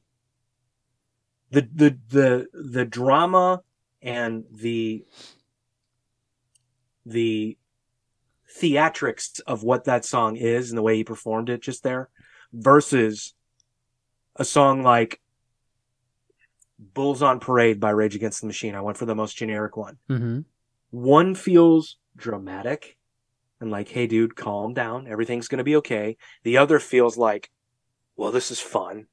[1.52, 3.62] The the the the drama
[4.02, 5.06] and the
[7.06, 7.56] the
[8.60, 12.10] theatrics of what that song is and the way he performed it just there
[12.52, 13.36] versus
[14.38, 15.22] a song like
[16.80, 18.74] Bulls on Parade by Rage Against the Machine.
[18.74, 20.40] I went for the most generic one Mm-hmm.
[20.90, 22.98] one feels dramatic
[23.62, 25.06] and like, hey, dude, calm down.
[25.08, 26.18] Everything's going to be okay.
[26.44, 27.52] The other feels like,
[28.20, 29.08] well, this is fun.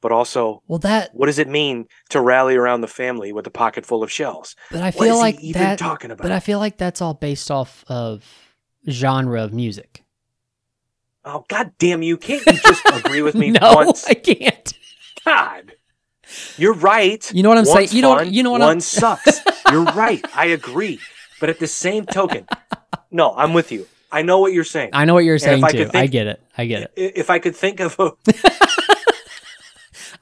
[0.00, 3.50] But also, Well, that what does it mean to rally around the family with a
[3.50, 4.54] pocket full of shells?
[4.70, 6.22] but I feel like even that talking about?
[6.22, 8.24] but I feel like that's all based off of
[8.88, 10.04] genre of music.
[11.24, 12.16] oh, god damn you.
[12.16, 14.06] Can't you just agree with me no, once?
[14.06, 14.72] I can't.
[15.24, 15.72] God.
[16.56, 17.28] You're right.
[17.34, 17.88] You know what I'm saying?
[17.90, 19.40] You know you know what one I'm sucks.
[19.72, 20.24] You're right.
[20.36, 21.00] I agree.
[21.40, 22.46] But at the same token,
[23.10, 23.88] no, I'm with you.
[24.16, 24.90] I know what you're saying.
[24.94, 25.84] I know what you're saying if I too.
[25.84, 26.42] could I get it.
[26.56, 26.92] I get it.
[26.96, 28.12] If I could think of a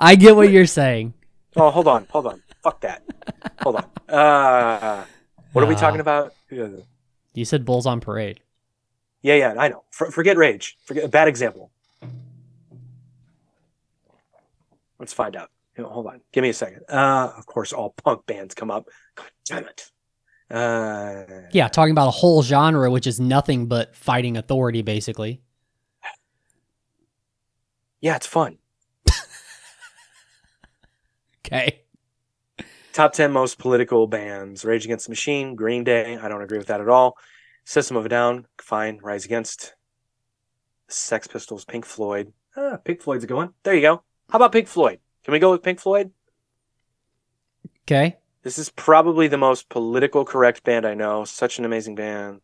[0.01, 1.15] I get what you're saying.
[1.55, 2.43] Oh, hold on, hold on.
[2.61, 3.05] Fuck that.
[3.63, 3.85] Hold on.
[4.13, 5.05] Uh,
[5.53, 6.35] what are we talking about?
[6.51, 8.41] You said Bulls on Parade.
[9.23, 9.85] yeah, yeah, I know.
[9.93, 10.77] For, forget rage.
[10.87, 11.71] Forget a bad example.
[14.99, 15.51] Let's find out.
[15.79, 16.21] Hold on.
[16.33, 16.83] Give me a second.
[16.89, 18.89] Uh, of course, all punk bands come up.
[19.15, 19.89] God damn it.
[20.51, 25.41] Uh, Yeah, talking about a whole genre which is nothing but fighting authority, basically.
[28.01, 28.59] yeah, it's fun.
[31.47, 31.83] Okay.
[32.95, 36.17] Top 10 most political bands Rage Against the Machine, Green Day.
[36.17, 37.19] I don't agree with that at all.
[37.65, 38.99] System of a Down, fine.
[39.03, 39.75] Rise Against.
[40.89, 42.33] Sex Pistols, Pink Floyd.
[42.57, 43.53] Ah, Pink Floyd's a good one.
[43.63, 44.03] There you go.
[44.31, 45.01] How about Pink Floyd?
[45.25, 46.13] Can we go with Pink Floyd?
[47.83, 48.17] Okay.
[48.45, 51.25] This is probably the most political correct band I know.
[51.25, 52.43] Such an amazing band.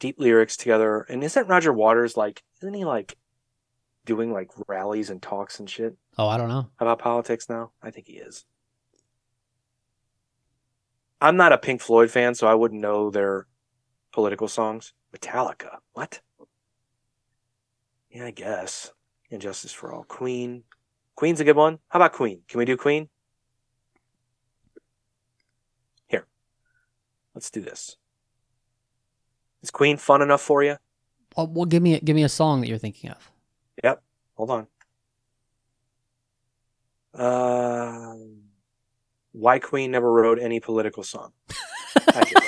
[0.00, 1.02] Deep lyrics together.
[1.02, 3.16] And isn't Roger Waters like, isn't he like
[4.06, 6.68] doing like rallies and talks and shit Oh, I don't know.
[6.80, 7.72] about politics now?
[7.82, 8.46] I think he is.
[11.20, 13.46] I'm not a Pink Floyd fan, so I wouldn't know their
[14.12, 14.92] political songs.
[15.14, 15.76] Metallica.
[15.92, 16.20] What?
[18.10, 18.92] Yeah, I guess.
[19.30, 20.04] And Justice for All.
[20.04, 20.64] Queen.
[21.14, 21.78] Queen's a good one.
[21.88, 22.40] How about Queen?
[22.48, 23.08] Can we do Queen?
[27.34, 27.96] Let's do this.
[29.62, 30.76] Is Queen fun enough for you?
[31.36, 33.30] Oh, well, give me give me a song that you're thinking of.
[33.82, 34.02] Yep.
[34.34, 34.66] Hold on.
[37.14, 38.14] Uh,
[39.32, 41.32] why Queen never wrote any political song?
[42.08, 42.42] I give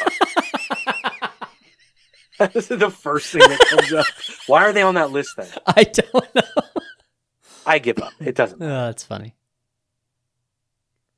[2.40, 2.52] up.
[2.52, 4.06] this is the first thing that comes up.
[4.46, 5.48] Why are they on that list then?
[5.66, 6.42] I don't know.
[7.66, 8.12] I give up.
[8.20, 8.60] It doesn't.
[8.62, 9.34] Oh, that's funny.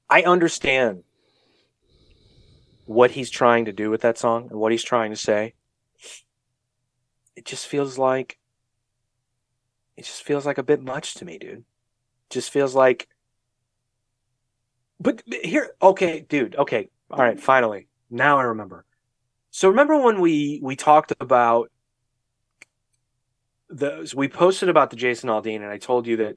[0.08, 1.02] I understand
[2.86, 5.54] what he's trying to do with that song and what he's trying to say.
[7.34, 8.38] it just feels like
[9.96, 11.64] it just feels like a bit much to me, dude.
[12.30, 13.08] Just feels like
[15.00, 16.88] but here okay, dude, okay.
[17.10, 17.88] All right, finally.
[18.10, 18.84] Now I remember.
[19.50, 21.70] So remember when we we talked about
[23.68, 26.36] the we posted about the Jason Aldean and I told you that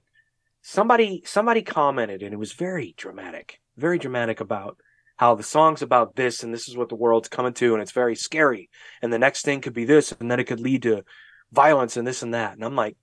[0.62, 3.62] somebody somebody commented and it was very dramatic.
[3.78, 4.80] Very dramatic about
[5.20, 7.92] how the song's about this and this is what the world's coming to and it's
[7.92, 8.70] very scary.
[9.02, 11.04] And the next thing could be this and then it could lead to
[11.52, 12.54] violence and this and that.
[12.54, 12.96] And i'm like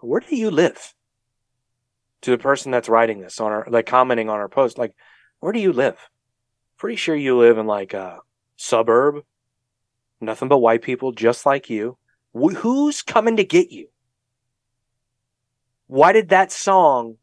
[0.00, 0.92] where do you live?
[2.22, 4.92] To the person that's writing this on our like commenting on our post like
[5.38, 5.96] where do you live?
[6.78, 8.18] Pretty sure you live in like a
[8.56, 9.22] suburb.
[10.20, 11.96] Nothing but white people just like you.
[12.34, 13.86] Wh- who's coming to get you?
[15.86, 17.18] Why did that song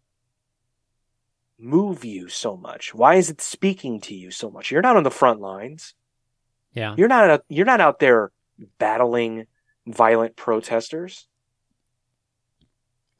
[1.57, 2.93] move you so much?
[2.93, 4.71] Why is it speaking to you so much?
[4.71, 5.93] You're not on the front lines.
[6.73, 6.95] Yeah.
[6.97, 8.31] You're not you're not out there
[8.77, 9.47] battling
[9.87, 11.27] violent protesters.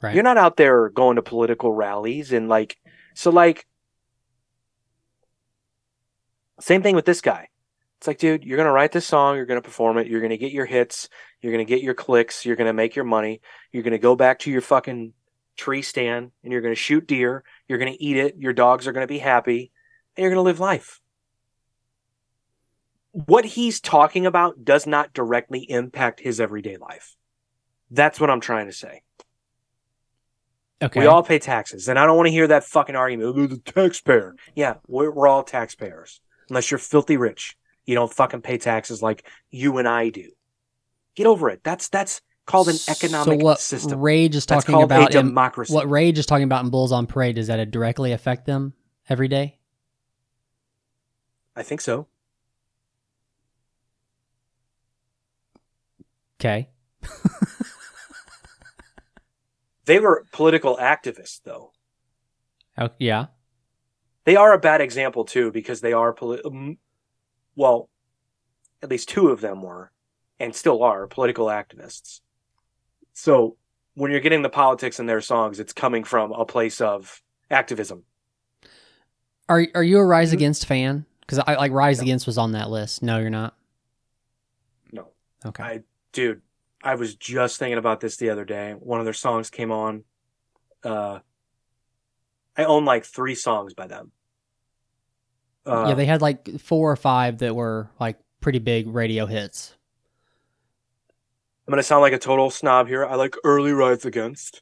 [0.01, 0.13] Right.
[0.13, 2.77] You're not out there going to political rallies and like
[3.13, 3.65] so like
[6.59, 7.49] same thing with this guy.
[7.97, 10.51] It's like, dude, you're gonna write this song, you're gonna perform it, you're gonna get
[10.51, 11.09] your hits,
[11.41, 14.51] you're gonna get your clicks, you're gonna make your money, you're gonna go back to
[14.51, 15.13] your fucking
[15.55, 19.07] tree stand and you're gonna shoot deer, you're gonna eat it, your dogs are gonna
[19.07, 19.71] be happy,
[20.15, 21.01] and you're gonna live life.
[23.11, 27.15] What he's talking about does not directly impact his everyday life.
[27.89, 29.03] That's what I'm trying to say.
[30.81, 30.99] Okay.
[30.99, 33.35] We all pay taxes, and I don't want to hear that fucking argument.
[33.37, 34.35] "Oh, The taxpayer.
[34.55, 36.19] Yeah, we're, we're all taxpayers.
[36.49, 40.31] Unless you're filthy rich, you don't fucking pay taxes like you and I do.
[41.15, 41.61] Get over it.
[41.63, 43.99] That's that's called an economic so what system.
[43.99, 47.35] Rage is talking about a in- what Rage is talking about in Bulls on Parade.
[47.35, 48.73] Does that it directly affect them
[49.09, 49.57] every day?
[51.55, 52.07] I think so.
[56.39, 56.69] Okay.
[59.85, 61.71] They were political activists, though.
[62.77, 63.27] Oh, yeah.
[64.25, 66.77] They are a bad example too because they are poli- um,
[67.55, 67.89] well,
[68.81, 69.91] at least two of them were,
[70.39, 72.21] and still are political activists.
[73.16, 73.55] So
[73.95, 78.03] when you're getting the politics in their songs, it's coming from a place of activism.
[79.49, 80.34] Are Are you a Rise Mhm.
[80.34, 81.05] Against fan?
[81.22, 82.03] Because I like Rise No.
[82.03, 83.01] Against was on that list.
[83.01, 83.55] No, you're not.
[84.91, 85.07] No.
[85.45, 85.63] Okay.
[85.63, 86.41] I, dude,
[86.84, 88.74] I was just thinking about this the other day.
[88.74, 90.03] One of their songs came on.
[90.84, 91.20] Uh,
[92.57, 94.11] I own like three songs by them.
[95.66, 99.74] Uh, yeah, they had like four or five that were like pretty big radio hits.
[101.68, 103.05] I'm gonna sound like a total snob here.
[103.05, 104.61] I like early Rise Against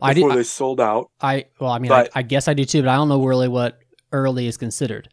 [0.00, 0.36] I before do.
[0.36, 1.10] they sold out.
[1.20, 3.24] I well, I mean, but- I, I guess I do too, but I don't know
[3.24, 3.78] really what
[4.12, 5.08] early is considered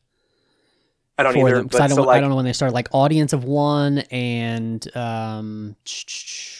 [1.17, 1.63] I don't either.
[1.63, 1.95] them I don't.
[1.95, 2.73] so like, I don't know when they started.
[2.73, 5.75] Like audience of one and um,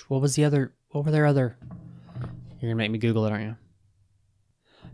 [0.10, 0.74] what was the other?
[0.90, 1.58] What were their other?
[2.60, 3.56] You're gonna make me Google it, aren't you?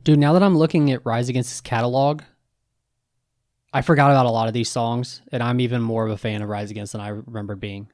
[0.04, 2.22] Dude, now that I'm looking at Rise Against's catalog,
[3.74, 6.44] I forgot about a lot of these songs, and I'm even more of a fan
[6.44, 7.88] of Rise Against than I remember being.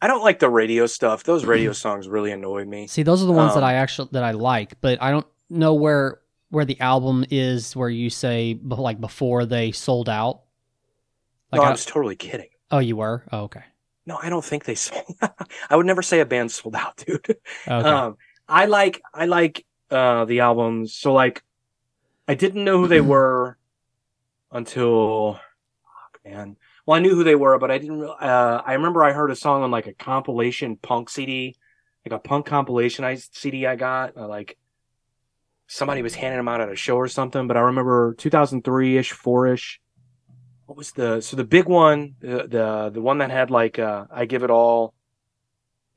[0.00, 1.24] I don't like the radio stuff.
[1.24, 2.86] Those radio songs really annoy me.
[2.86, 5.26] See, those are the ones that Um, I actually that I like, but I don't
[5.50, 6.20] know where
[6.50, 10.42] where the album is where you say like before they sold out.
[11.52, 12.48] Like, no, I- I was totally kidding.
[12.70, 13.24] oh, you were.
[13.32, 13.64] Oh, okay.
[14.06, 15.16] No, I don't think they sold.
[15.20, 15.50] Out.
[15.68, 17.24] I would never say a band sold out, dude.
[17.66, 17.88] Okay.
[17.88, 18.16] Um,
[18.48, 20.94] I like I like uh the albums.
[20.94, 21.42] So like,
[22.26, 23.58] I didn't know who they were
[24.52, 26.56] until, fuck, man.
[26.88, 28.02] Well, I knew who they were, but I didn't.
[28.02, 31.54] Uh, I remember I heard a song on like a compilation punk CD,
[32.06, 34.16] like a punk compilation I CD I got.
[34.16, 34.56] Uh, like
[35.66, 37.46] somebody was handing them out at a show or something.
[37.46, 39.82] But I remember 2003 ish, four ish.
[40.64, 44.06] What was the so the big one, the the the one that had like uh,
[44.10, 44.94] I give it all,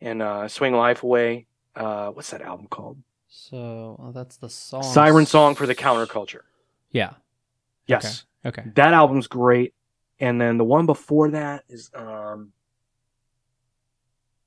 [0.01, 1.47] and uh, swing life away.
[1.73, 2.97] Uh, what's that album called?
[3.29, 4.83] so well, that's the song.
[4.83, 6.41] Siren Song for the Counterculture.
[6.91, 7.13] Yeah.
[7.87, 8.25] Yes.
[8.45, 8.65] Okay.
[8.75, 9.73] That album's great.
[10.21, 12.53] And then the one before that is um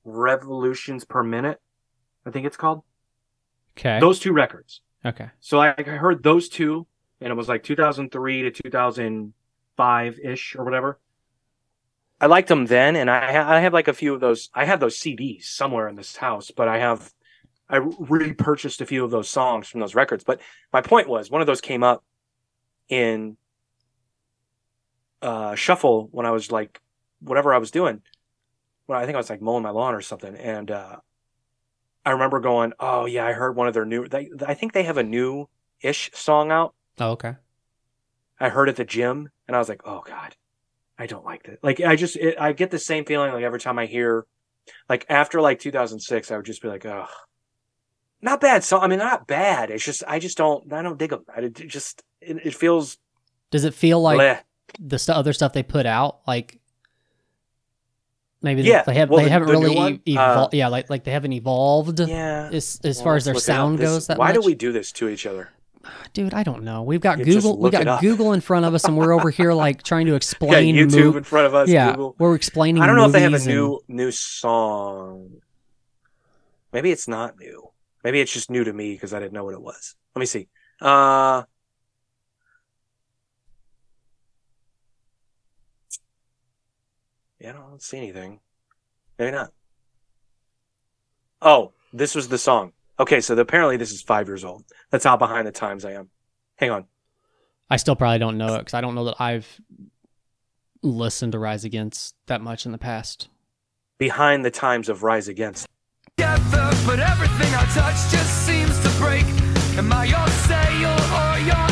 [0.05, 1.61] Revolutions Per Minute,
[2.25, 2.83] I think it's called.
[3.77, 3.99] Okay.
[4.01, 4.81] Those two records.
[5.05, 5.31] okay.
[5.41, 6.87] So I, I heard those two,
[7.21, 11.01] and it was like 2003 to 2005 ish or whatever.
[12.21, 14.49] I liked them then, and I ha- I have like a few of those.
[14.55, 17.13] I have those CDs somewhere in this house, but I have
[17.69, 20.23] I repurchased a few of those songs from those records.
[20.23, 20.41] But
[20.73, 22.05] my point was, one of those came up
[22.89, 23.37] in
[25.25, 26.81] uh, shuffle when I was like
[27.21, 28.03] whatever I was doing.
[28.87, 30.97] Well, I think I was like mowing my lawn or something, and uh,
[32.05, 34.07] I remember going, "Oh yeah, I heard one of their new.
[34.07, 35.49] They, I think they have a new
[35.81, 36.75] ish song out.
[37.01, 37.37] Oh, okay.
[38.39, 40.37] I heard at the gym, and I was like, "Oh god,
[40.99, 41.61] I don't like it.
[41.63, 44.27] Like I just it, I get the same feeling like every time I hear
[44.89, 47.07] like after like 2006 I would just be like, "Oh,
[48.21, 48.83] not bad song.
[48.83, 49.71] I mean, not bad.
[49.71, 51.25] It's just I just don't I don't dig them.
[51.35, 52.99] I it just it, it feels
[53.51, 54.41] Does it feel like bleh.
[54.79, 56.59] The st- other stuff they put out like
[58.43, 60.33] maybe they- Yeah, they have well, they the- haven't the new really one, e- uh,
[60.33, 62.51] evolved yeah like like they haven't evolved Yeah.
[62.53, 64.35] as as Well, far as their sound This- goes that why much.
[64.35, 65.51] do we do this to each other?
[66.15, 68.85] dude i don't know we've got just google we got google in front of us
[68.85, 71.69] and we're over here like trying to Yeah, explain YouTube mov- in front of us.
[71.69, 72.17] yeah Google.
[72.19, 75.29] we're explaining I don't know if they have a movies and- new new song.
[76.73, 77.71] Maybe it's not new.
[78.03, 79.95] Maybe it's just new to me because I didn't know what it was.
[80.17, 80.49] Let me see.
[80.81, 81.43] Uh
[87.45, 88.41] Yeah, I don't see anything.
[89.19, 89.53] Maybe not.
[91.43, 92.73] Oh, this was the song.
[92.99, 94.65] Okay, so apparently this is five years old.
[94.91, 96.09] That's how behind the times I am.
[96.57, 96.85] Hang on.
[97.69, 99.61] i still probably don't know it because i don't know that i've
[100.83, 103.29] listened to rise against that much in the past
[103.99, 105.67] Behind the times of Rise Against.
[106.17, 109.25] together, but everything I touch just seems to break.
[109.79, 111.64] Am I your sail or your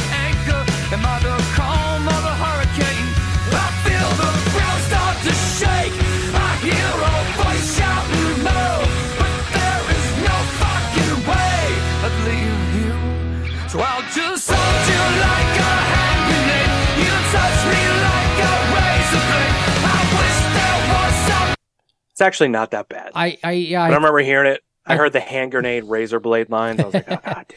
[22.23, 23.11] It's actually not that bad.
[23.17, 24.63] i i yeah I I, remember hearing it.
[24.87, 26.79] I I- heard the hand grenade razor blade lines.
[26.79, 27.57] I was like, oh, God damn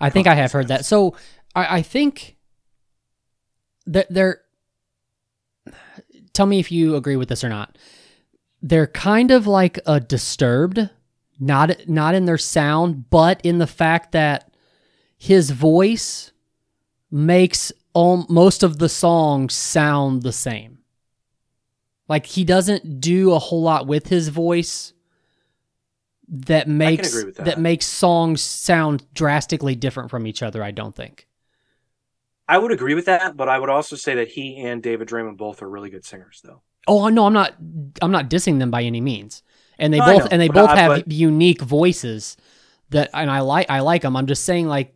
[0.00, 0.84] I think oh, I have heard that.
[0.84, 1.14] So
[1.54, 2.36] I, I think
[3.86, 4.40] that they're.
[6.32, 7.78] Tell me if you agree with this or not.
[8.62, 10.90] They're kind of like a disturbed,
[11.38, 14.52] not not in their sound, but in the fact that
[15.16, 16.32] his voice
[17.12, 20.79] makes all, most of the songs sound the same.
[22.10, 24.92] Like he doesn't do a whole lot with his voice
[26.28, 27.60] that makes with that.
[27.60, 31.28] makes songs sound drastically different from each other, I don't think.
[32.48, 35.36] I would agree with that, but I would also say that he and David Draiman
[35.36, 36.62] both are really good singers, though.
[36.88, 37.54] Oh no, I'm not
[38.02, 39.44] I'm not dissing them by any means.
[39.78, 42.36] And they No, both know, and they both I- have but- unique voices
[42.90, 44.16] that and I like I like them.
[44.16, 44.92] I'm just saying like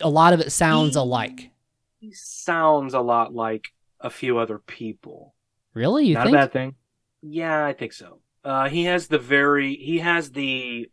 [0.00, 1.50] a lot of it sounds He- alike.
[1.98, 5.34] He sounds a lot like a few other people.
[5.74, 6.06] Really?
[6.06, 6.34] You Not think?
[6.34, 6.74] a bad thing.
[7.22, 8.20] Yeah, I think so.
[8.44, 10.88] Uh, he has the very he has the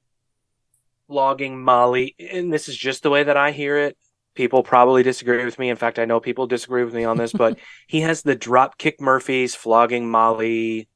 [1.07, 3.97] Flogging Molly, and this is just the way that I hear it.
[4.35, 5.69] People probably disagree with me.
[5.69, 7.57] In fact, I know people disagree with me on this, but
[7.87, 10.89] he has the Dropkick Murphys, flogging Molly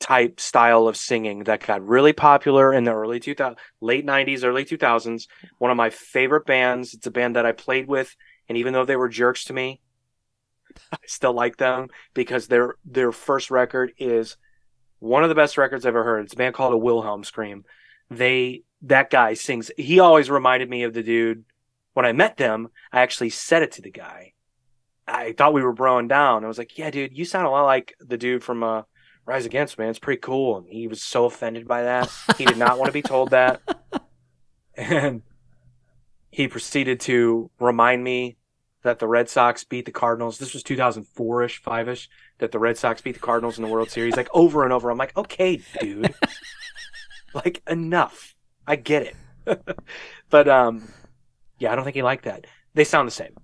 [0.00, 4.64] type style of singing that got really popular in the early 2000 late 90s early
[4.64, 8.14] 2000s one of my favorite bands it's a band that i played with
[8.48, 9.80] and even though they were jerks to me
[10.92, 14.36] i still like them because their their first record is
[15.04, 16.24] one of the best records I've ever heard.
[16.24, 17.64] It's a band called a Wilhelm Scream.
[18.10, 19.70] They that guy sings.
[19.76, 21.44] He always reminded me of the dude
[21.92, 22.68] when I met them.
[22.90, 24.32] I actually said it to the guy.
[25.06, 26.42] I thought we were broing down.
[26.42, 28.82] I was like, "Yeah, dude, you sound a lot like the dude from uh,
[29.26, 29.90] Rise Against, man.
[29.90, 32.10] It's pretty cool." And he was so offended by that.
[32.38, 33.60] He did not want to be told that.
[34.76, 35.22] And
[36.32, 38.38] he proceeded to remind me
[38.84, 40.38] that the Red Sox beat the Cardinals.
[40.38, 42.08] This was 2004 ish, 5 ish,
[42.38, 44.90] that the Red Sox beat the Cardinals in the World Series, like over and over.
[44.90, 46.14] I'm like, okay, dude.
[47.34, 48.36] like, enough.
[48.66, 49.14] I get
[49.46, 49.58] it.
[50.30, 50.92] but, um,
[51.58, 52.46] yeah, I don't think he liked that.
[52.74, 53.34] They sound the same,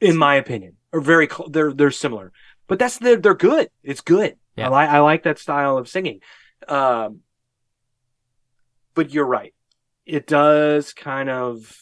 [0.00, 2.32] in my opinion, or very, cl- they're, they're similar.
[2.68, 3.70] But that's, they're, they're good.
[3.82, 4.36] It's good.
[4.56, 4.66] Yeah.
[4.66, 6.20] I like, I like that style of singing.
[6.68, 7.20] Um,
[8.94, 9.52] but you're right.
[10.06, 11.76] It does kind of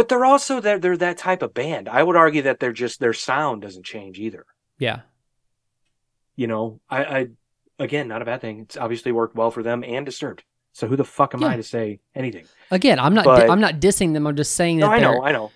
[0.00, 1.86] but they're also they're, they're that type of band.
[1.86, 4.46] I would argue that they're just their sound doesn't change either.
[4.78, 5.00] Yeah.
[6.36, 7.26] You know, I, I
[7.78, 8.60] again not a bad thing.
[8.60, 10.42] It's obviously worked well for them and Disturbed.
[10.72, 11.48] So who the fuck am Yeah.
[11.48, 12.46] I to say anything?
[12.70, 14.26] Again, I'm not But- I'm not dissing them.
[14.26, 15.50] I'm just saying that No, I know, I know.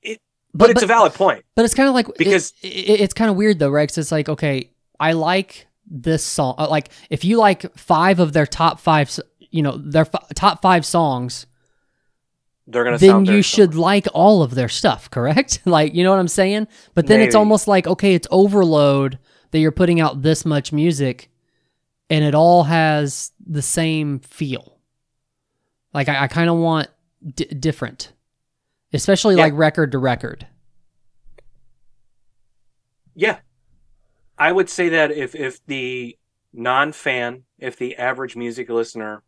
[0.00, 0.22] It,
[0.54, 1.44] But, it's a valid point.
[1.54, 3.98] But it's kind of like Because- it, it- it's kind of weird though, Rex.
[3.98, 6.54] It's like okay, I like this song.
[6.56, 9.14] uh, Like if you like five of their top five,
[9.50, 11.44] you know, their f- top five songs,
[12.68, 13.80] They're gonna then sound you should similar.
[13.82, 15.60] like all of their stuff, correct?
[15.66, 16.66] like you know what I'm saying?
[16.94, 19.18] But then it's almost like okay, it's overload
[19.52, 21.30] that you're putting out this much music,
[22.10, 24.78] and it all has the same feel.
[25.94, 26.88] Like I, I kind of want
[27.34, 28.12] d- different,
[28.92, 29.44] especially Yeah.
[29.44, 30.46] like record to record.
[33.14, 33.38] Yeah.
[34.38, 36.18] I would say that if if the
[36.52, 39.22] non-fan, if the average music listener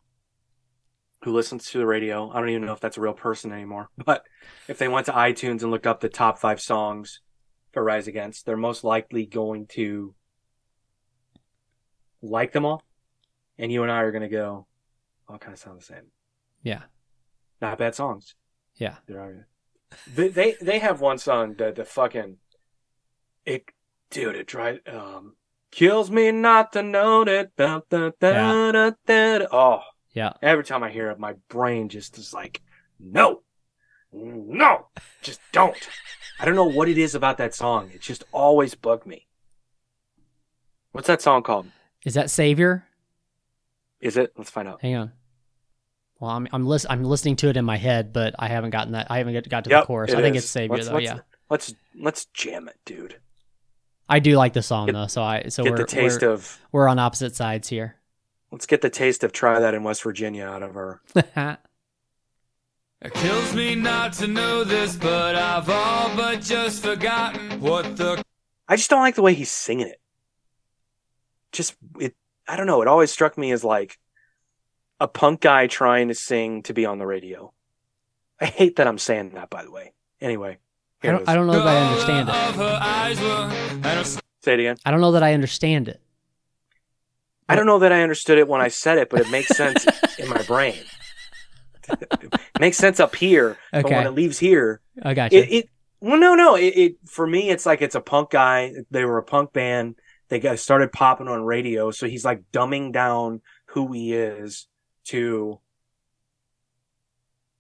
[1.25, 3.89] who listens to the radio, I don't even know if that's a real person anymore,
[4.05, 4.25] but
[4.69, 7.21] if they went to iTunes and looked up the top 5 songs
[7.73, 10.14] for Rise Against, they're most likely going to
[12.23, 12.83] like them all,
[13.59, 14.66] and you and I are going to go,
[15.29, 16.11] all kind of sound the same.
[16.62, 16.83] Yeah.
[17.61, 18.35] Not bad songs.
[18.77, 18.97] Yeah.
[19.07, 19.47] There are.
[20.14, 22.37] They they, they have one song that the fucking
[23.47, 23.64] it
[24.11, 25.35] dude it drives um
[25.71, 28.73] kills me not to know that da, da, da, Yeah.
[28.73, 29.47] da, da, da.
[29.51, 29.81] oh
[30.19, 30.33] Yeah.
[30.43, 32.61] every time I hear it my brain just is like
[33.01, 33.43] no
[34.12, 34.87] no
[35.23, 35.77] just don't
[36.41, 39.27] I don't know what it is about that song it just always bugged me
[40.93, 41.66] what's that song called
[42.05, 42.85] Is that Savior?
[44.01, 45.12] is it let's find out Hang on.
[46.21, 48.95] Well, I'm I'm, lis- I'm listening to it in my head, but I haven't gotten
[48.95, 49.07] that.
[49.09, 50.12] I haven't got, got to Yep, the chorus.
[50.14, 50.43] I think is.
[50.43, 50.95] it's Savior Let's- though.
[50.95, 53.21] let's- yeah, let's let's jam it dude
[54.09, 55.07] I do like the song Get- though.
[55.07, 57.97] So I so we're the taste we're, of we're on opposite sides here.
[58.51, 61.01] Let's get the taste of try that in West Virginia out of her
[63.01, 68.20] It kills me not to know this, but I've all but just forgotten what the
[68.66, 70.01] I just don't like the way he's singing it.
[71.53, 72.16] Just it
[72.49, 73.99] I don't know, it always struck me as like
[74.99, 77.53] a punk guy trying to sing to be on the radio.
[78.40, 79.92] I hate that I'm saying that by the way.
[80.20, 80.59] Anyway,
[81.03, 81.28] I here it don't is.
[81.28, 82.34] I don't know if I understand it.
[82.34, 84.76] of her eyes were, and her say it again.
[84.84, 86.01] I don't know that I understand it.
[87.49, 89.86] I don't know that I understood it when I said it, but it makes sense
[90.18, 90.76] in my brain.
[92.61, 95.40] makes sense up here, but when it leaves here, I got you.
[95.40, 95.70] it, it
[96.01, 98.72] well no no it, it for me it's like it's a punk guy.
[98.90, 99.96] They were a punk band.
[100.28, 101.90] They got started popping on radio.
[101.90, 104.66] So he's like dumbing down who he is
[105.05, 105.61] to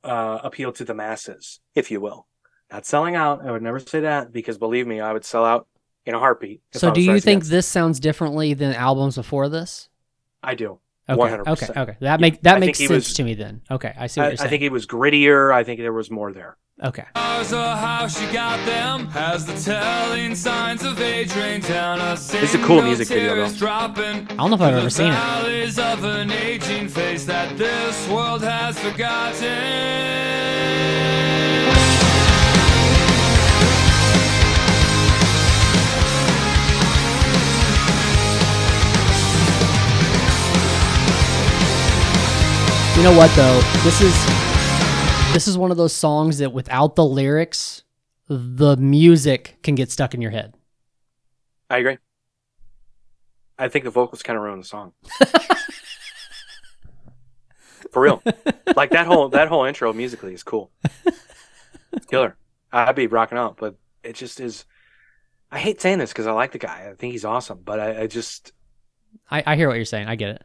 [0.04, 2.26] uh appeal to the masses if you will.
[2.70, 3.46] Not selling out.
[3.46, 5.66] I would never say that because believe me i would sell out
[6.08, 7.50] in a heartbeat so do you think Against.
[7.50, 9.88] this sounds differently than albums before this?
[10.42, 10.78] i do
[11.10, 11.36] Okay.
[11.36, 11.48] 100%.
[11.48, 11.80] Okay.
[11.80, 11.96] Okay.
[12.00, 13.62] That make that I makes sense was- to me then.
[13.70, 13.94] Okay.
[13.98, 14.46] I see what I, you're saying.
[14.46, 17.06] I think it was grittier i think there was more there okay.
[17.44, 21.32] Stars or she got them has the telling signs of age
[21.66, 23.66] down a This is a cool music video, though.
[23.68, 23.86] I
[24.36, 25.78] don't know if I've ever seen it.
[25.78, 29.38] of an aging face that this world has forgotten.
[42.98, 43.60] You know what though?
[43.84, 44.12] This is
[45.32, 47.84] this is one of those songs that without the lyrics,
[48.28, 50.54] the music can get stuck in your head.
[51.70, 51.98] i agree
[53.58, 54.92] i think the vocals kind of ruin the song
[57.92, 58.22] for real
[58.76, 60.70] like that whole that whole intro musically is cool
[61.92, 62.36] It's killer
[62.72, 64.64] i'd be rocking out but it just is
[65.50, 68.02] i hate saying this because i like the guy i think he's awesome but i,
[68.02, 68.52] I just
[69.30, 70.08] I, I hear what you're saying.
[70.08, 70.42] I get it.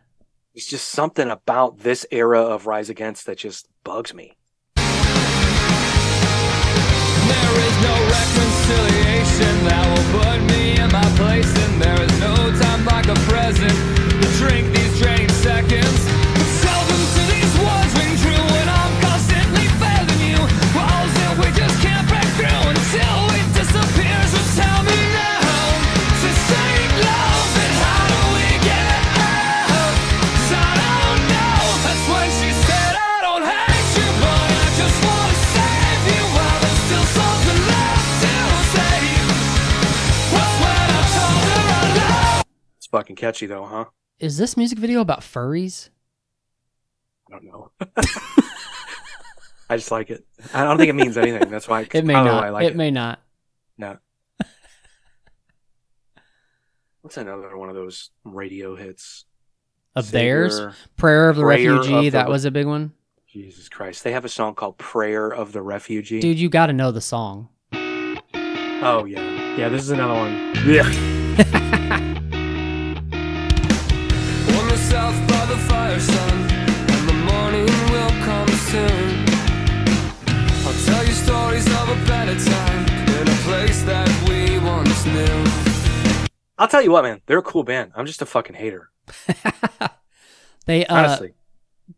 [0.54, 4.38] It's just something about this era of rise against that just bugs me
[7.28, 12.36] There is no reconciliation that will put me in my place, and there is no
[12.60, 13.72] time like a present
[14.22, 16.13] to drink these draining seconds.
[42.94, 43.86] Fucking catchy though huh
[44.20, 45.90] Is this music video about furries?
[47.28, 47.72] i don't know
[49.68, 50.24] i just like it
[50.54, 52.44] i don't think it means anything that's why It may I don't know not.
[52.44, 53.20] I like it, it may not.
[53.80, 53.98] No.
[57.02, 59.26] What's another one of those radio hits?
[59.96, 60.60] Of theirs,
[60.96, 62.08] Prayer of the Prayer Refugee.
[62.08, 62.94] of that Re- was a big one.
[63.28, 64.04] Jesus Christ.
[64.04, 66.20] They have a song called Prayer of the Refugee.
[66.20, 67.50] Dude, you got to know the song.
[67.74, 69.56] Oh, yeah.
[69.58, 70.34] Yeah, this is another one.
[70.68, 71.80] Yeah.
[86.64, 87.20] I'll tell you what, man.
[87.26, 87.92] They're a cool band.
[87.94, 88.90] I'm just a fucking hater.
[90.66, 91.34] They uh, Honestly.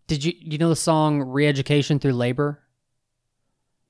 [0.08, 2.64] did you you know the song "Re-Education Through Labor"?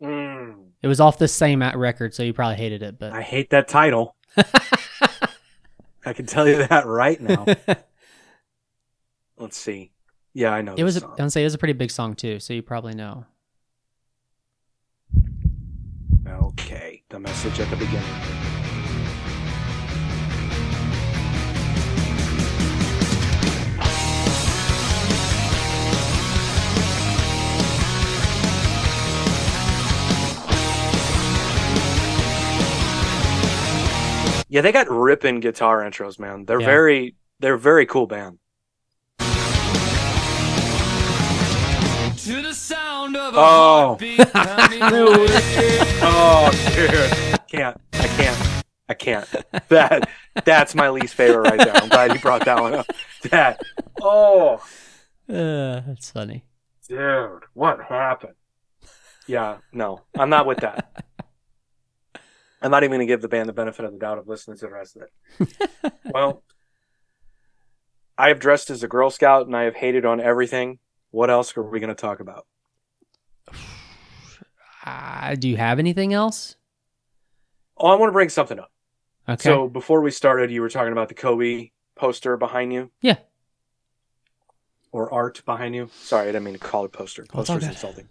[0.04, 3.00] Mm, It was off the same at- record, so you probably hated it.
[3.00, 4.18] But I hate that title.
[6.06, 7.46] I can tell you that right now.
[9.38, 9.94] Let's see.
[10.34, 10.76] Yeah, I know.
[10.78, 11.02] it was.
[11.02, 11.10] A.
[11.18, 13.26] I'm say it was a pretty big song too, so you probably know.
[16.28, 17.02] Okay.
[17.08, 18.45] The message at the beginning.
[34.56, 36.46] Yeah, they got ripping guitar intros, man.
[36.46, 36.66] They're Yeah.
[36.66, 38.40] very they're a very cool band.
[39.20, 39.26] To
[42.42, 43.98] the sound of a Oh.
[44.00, 45.28] heartbeat pounding away.
[46.02, 47.38] Oh, dude.
[47.50, 47.82] Can't.
[47.92, 48.64] I can't.
[48.88, 49.30] I can't.
[49.68, 50.10] That
[50.46, 51.76] that's my least favorite right there.
[51.76, 52.88] I'm glad you brought that one up.
[53.24, 53.60] That.
[54.02, 54.64] Oh,
[55.28, 56.46] Uh, that's funny.
[56.88, 58.36] dude, what happened?
[59.28, 61.04] Yeah, no, I'm not with that.
[62.66, 64.58] I'm not even going to give the band the benefit of the doubt of listening
[64.58, 65.94] to the rest of it.
[66.12, 66.42] well,
[68.18, 70.80] I have dressed as a Girl Scout and I have hated on everything.
[71.12, 72.48] What else are we going to talk about?
[74.88, 76.58] Uh, do you have anything else?
[77.76, 78.72] Oh, I want to bring something up.
[79.28, 79.42] Okay.
[79.42, 82.92] So before we started, you were talking about the Kobe poster behind you.
[83.02, 83.18] Yeah.
[84.92, 85.90] Or art behind you.
[85.92, 87.26] Sorry, I didn't mean to call it poster.
[87.28, 88.10] Poster's insulting.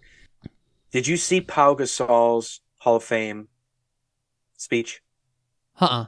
[0.91, 3.47] Did you see Pau Gasol's Hall of Fame
[4.57, 5.03] speech?
[5.81, 6.07] uh-uh.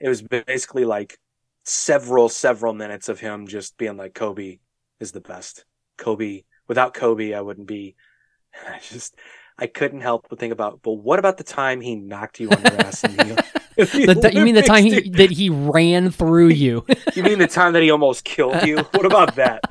[0.00, 1.18] It was basically like
[1.64, 4.58] several, several minutes of him just being like, Kobe
[5.00, 5.64] is the best.
[5.96, 7.94] Kobe, without Kobe, I wouldn't be.
[8.68, 9.16] I just,
[9.58, 12.60] I couldn't help but think about, but what about the time he knocked you on
[12.60, 13.04] your ass?
[13.04, 13.44] In the,
[13.76, 16.86] The, the- you mean the time he, that he ran through you?
[17.14, 18.78] You mean the time that he almost killed you?
[18.78, 19.62] What about that?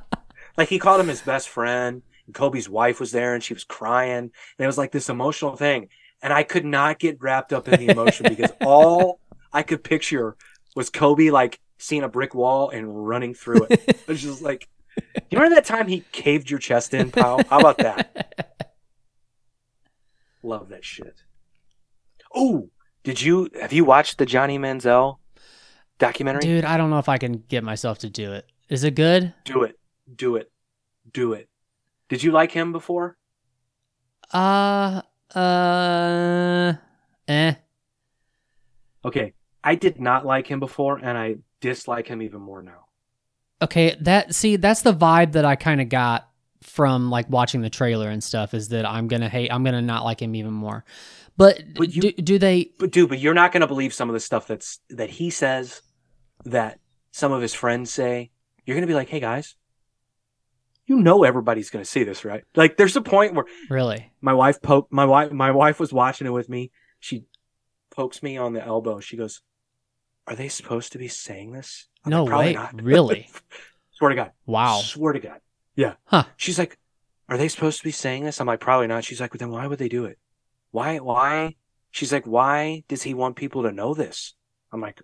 [0.57, 2.01] Like he called him his best friend.
[2.25, 4.17] And Kobe's wife was there and she was crying.
[4.17, 5.89] And it was like this emotional thing.
[6.23, 9.19] And I could not get wrapped up in the emotion because all
[9.51, 10.37] I could picture
[10.73, 13.83] was Kobe like seeing a brick wall and running through it.
[13.87, 17.43] It was just like, you remember that time he caved your chest in, pal?
[17.49, 18.55] How about that?
[20.41, 21.23] Love that shit.
[22.33, 22.69] Oh,
[23.03, 25.17] did you have you watched the Johnny Manziel
[25.99, 26.41] documentary?
[26.41, 28.49] Dude, I don't know if I can get myself to do it.
[28.69, 29.33] Is it good?
[29.43, 29.77] Do it.
[30.15, 30.51] Do it.
[31.11, 31.49] Do it.
[32.07, 33.17] Did you like him before?
[34.31, 35.01] Uh,
[35.35, 36.73] uh,
[37.27, 37.53] eh.
[39.05, 39.33] Okay.
[39.63, 42.85] I did not like him before and I dislike him even more now.
[43.61, 46.27] Okay, that see, that's the vibe that I kind of got
[46.61, 48.53] from like watching the trailer and stuff.
[48.53, 50.83] Is that I'm gonna hate, I'm gonna not like him even more.
[51.37, 52.71] But, But you- do, do they?
[52.77, 55.81] But dude, but you're not to believe some of the stuff that's that he says
[56.43, 56.79] that
[57.11, 58.31] some of his friends say.
[58.65, 59.55] You're to be like, "Hey guys,
[60.97, 64.11] you know everybody's going to see this, right?" Like there's a point where Really?
[64.21, 66.71] my wife poked my wife my wife was watching it with me.
[66.99, 67.25] She
[67.91, 68.99] pokes me on the elbow.
[68.99, 69.41] She goes,
[70.27, 72.53] "Are they supposed to be saying this?" I'm No like, "Probably way.
[72.53, 73.29] not." Really?
[73.91, 74.31] Swear to God.
[74.45, 74.79] Wow.
[74.83, 75.39] Swear to God.
[75.75, 75.93] Yeah.
[76.05, 76.23] Huh.
[76.37, 76.77] She's like,
[77.29, 79.51] "Are they supposed to be saying this?" I'm like, "Probably not." She's like, "But then
[79.51, 80.17] why would they do it?
[80.71, 80.97] Why?
[80.99, 81.55] Why?"
[81.91, 84.33] She's like, "Why does he want people to know this?"
[84.71, 85.01] I'm like,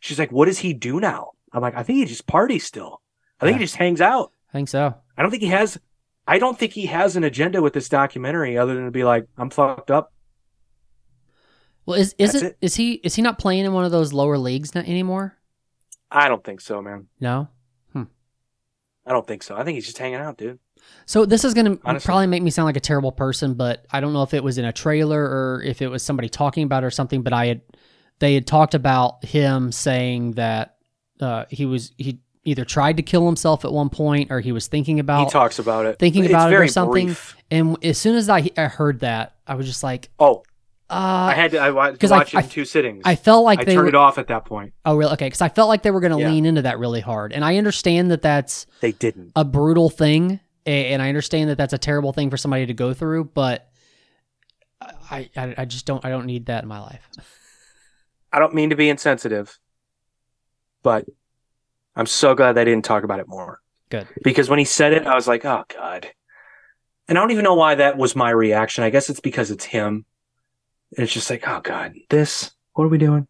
[0.00, 3.00] "She's like, what does he do now?" I'm like, "I think he just parties still.
[3.40, 4.32] I think he just hangs out.
[4.50, 4.94] I think so.
[5.16, 5.78] I don't think he has.
[6.26, 9.26] I don't think he has an agenda with this documentary other than to be like,
[9.38, 10.12] I'm fucked up.
[11.84, 12.58] Well, is is it, it.
[12.60, 15.36] is he is he not playing in one of those lower leagues anymore?
[16.10, 17.06] I don't think so, man.
[17.20, 17.48] No.
[19.06, 19.56] I don't think so.
[19.56, 20.58] I think he's just hanging out, dude.
[21.06, 24.00] So this is going to probably make me sound like a terrible person, but I
[24.00, 26.82] don't know if it was in a trailer or if it was somebody talking about
[26.82, 27.22] it or something.
[27.22, 27.60] But I had
[28.18, 30.76] they had talked about him saying that
[31.20, 34.66] uh, he was he either tried to kill himself at one point or he was
[34.66, 35.98] thinking about he talks about it.
[35.98, 37.06] thinking It's about it or something.
[37.06, 37.36] brief.
[37.50, 40.42] And as soon as I, I heard that, I was just like, Oh,
[40.88, 40.94] uh,
[41.30, 41.58] I had to.
[41.58, 43.02] I wa- 'cause I- watched it I- in two sittings.
[43.04, 44.72] I felt like I they turned were, it off at that point.
[44.84, 45.12] Oh, really?
[45.14, 46.30] Okay, because I felt like they were going to Yeah.
[46.30, 49.32] lean into that really hard, and I understand that that's They didn't.
[49.34, 52.94] a brutal thing, and I understand that that's a terrible thing for somebody to go
[52.94, 53.68] through, but
[55.10, 57.08] I, I, I just don't, I don't need that in my life.
[58.32, 59.58] I don't mean to be insensitive,
[60.84, 61.06] but
[61.96, 63.60] I'm so glad they didn't talk about it more.
[63.88, 64.06] Good.
[64.22, 66.08] Because when he said it, I was like, oh, God.
[67.08, 68.84] And I don't even know why that was my reaction.
[68.84, 70.04] I guess it's because it's him.
[70.96, 73.26] And it's just like, oh, God, this, what are we doing?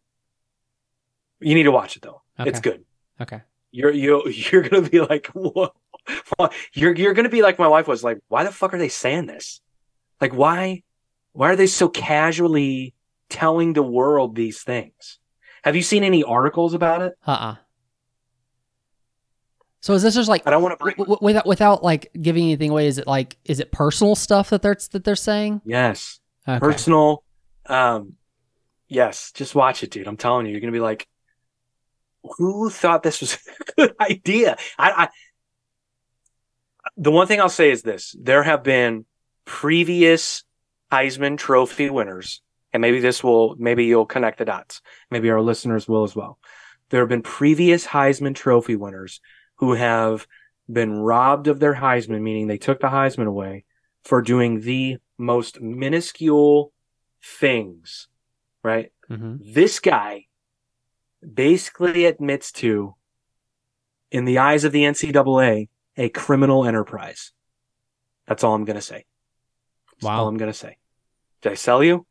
[1.40, 2.22] You need to watch it, though.
[2.38, 2.84] It's good.
[3.20, 3.42] Okay.
[3.70, 5.70] You're, you, you're going to be like, whoa.
[6.72, 8.88] You're, you're going to be like my wife was like, why the fuck are they
[8.88, 9.60] saying this?
[10.20, 10.82] Like, why,
[11.32, 12.94] why are they so casually
[13.28, 15.18] telling the world these things?
[15.62, 17.14] Have you seen any articles about it?
[17.26, 17.30] Uh.
[17.30, 17.54] uh
[19.86, 20.96] So is this just like I don't want to bring.
[20.96, 22.88] w- w- without without like giving anything away?
[22.88, 25.60] Is it like is it personal stuff that they're that they're saying?
[25.64, 26.18] Yes,
[26.48, 26.58] Okay.
[26.58, 27.22] personal.
[27.66, 28.14] Um,
[28.88, 30.08] yes, just watch it, dude.
[30.08, 31.06] I'm telling you, you're gonna be like,
[32.24, 34.56] who thought this was a good idea?
[34.76, 35.08] I, I.
[36.96, 39.04] The one thing I'll say is this: there have been
[39.44, 40.42] previous
[40.90, 42.42] Heisman Trophy winners,
[42.72, 44.82] and maybe this will, maybe you'll connect the dots.
[45.12, 46.40] Maybe our listeners will as well.
[46.90, 49.20] There have been previous Heisman Trophy winners
[49.56, 50.26] who have
[50.70, 53.64] been robbed of their Heisman, meaning they took the Heisman away
[54.04, 56.72] for doing the most minuscule
[57.22, 58.08] things,
[58.62, 58.92] right?
[59.08, 60.26] hmm This guy
[61.34, 62.94] basically admits to,
[64.10, 67.32] in the eyes of the NCAA, a criminal enterprise.
[68.26, 69.04] That's all I'm going to say.
[70.00, 70.78] That's all I'm going to say.
[71.42, 72.06] Did I sell you?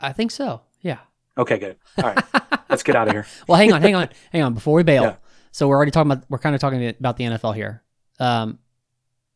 [0.00, 0.62] I think so.
[0.80, 0.98] Yeah.
[1.36, 1.76] Okay, good.
[1.98, 2.24] All right,
[2.68, 3.26] let's get out of here.
[3.48, 4.54] Well, hang on, hang on, hang on.
[4.54, 5.16] Before we bail, Yeah.
[5.54, 7.84] So we're already talking about we're kind of talking about the NFL here.
[8.18, 8.58] Um,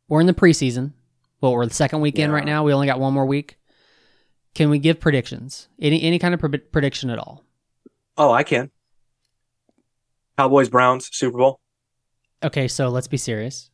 [0.09, 0.95] we're in the preseason.
[1.40, 2.35] Well, we're the second weekend Yeah.
[2.36, 2.65] right now.
[2.65, 3.57] We only got one more week.
[4.53, 5.69] Can we give predictions?
[5.81, 7.45] Any any kind of pre- prediction at all?
[8.16, 8.73] Oh, I can.
[10.36, 11.61] Cowboys, Browns, Super Bowl.
[12.43, 13.70] Okay, so let's be serious.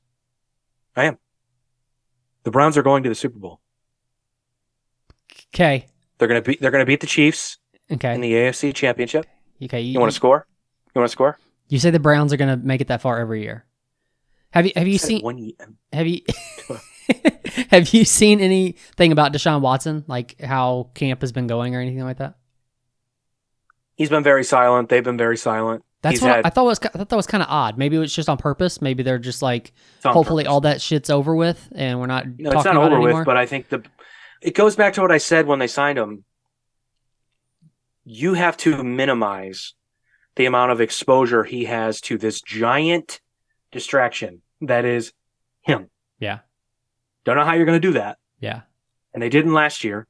[0.94, 1.16] I am.
[2.42, 3.60] The Browns are going to the Super Bowl.
[5.54, 5.86] Okay,
[6.18, 6.60] They're gonna beat.
[6.60, 7.56] They're gonna beat the Chiefs
[7.90, 9.24] okay, in the AFC Championship.
[9.62, 9.80] okay.
[9.80, 10.46] You want to score?
[10.94, 11.38] You want to score?
[11.68, 13.64] You say the Browns are going to make it that far every year.
[14.50, 15.52] Have you have you seen one
[15.92, 16.20] have you
[17.70, 22.04] have you seen anything about Deshaun Watson, like how camp has been going or anything
[22.04, 22.36] like that?
[23.96, 24.88] He's been very silent.
[24.88, 25.84] They've been very silent.
[26.02, 27.78] That's He's what had- I thought was I thought that was kind of odd.
[27.78, 28.80] Maybe it was just on purpose.
[28.82, 29.72] Maybe they're just like
[30.04, 30.52] hopefully purpose.
[30.52, 33.46] all that shit's over with and we're not No, it's not over with, but I
[33.46, 33.82] think the
[34.42, 36.24] it goes back to what I said when they signed him.
[38.04, 39.72] You have to minimize
[40.36, 43.20] the amount of exposure he has to this giant
[43.70, 45.12] distraction that is
[45.62, 45.90] him.
[46.18, 46.40] Yeah.
[47.24, 48.18] Don't know how you're going to do that.
[48.38, 48.62] yeah,
[49.12, 50.06] And they didn't last year.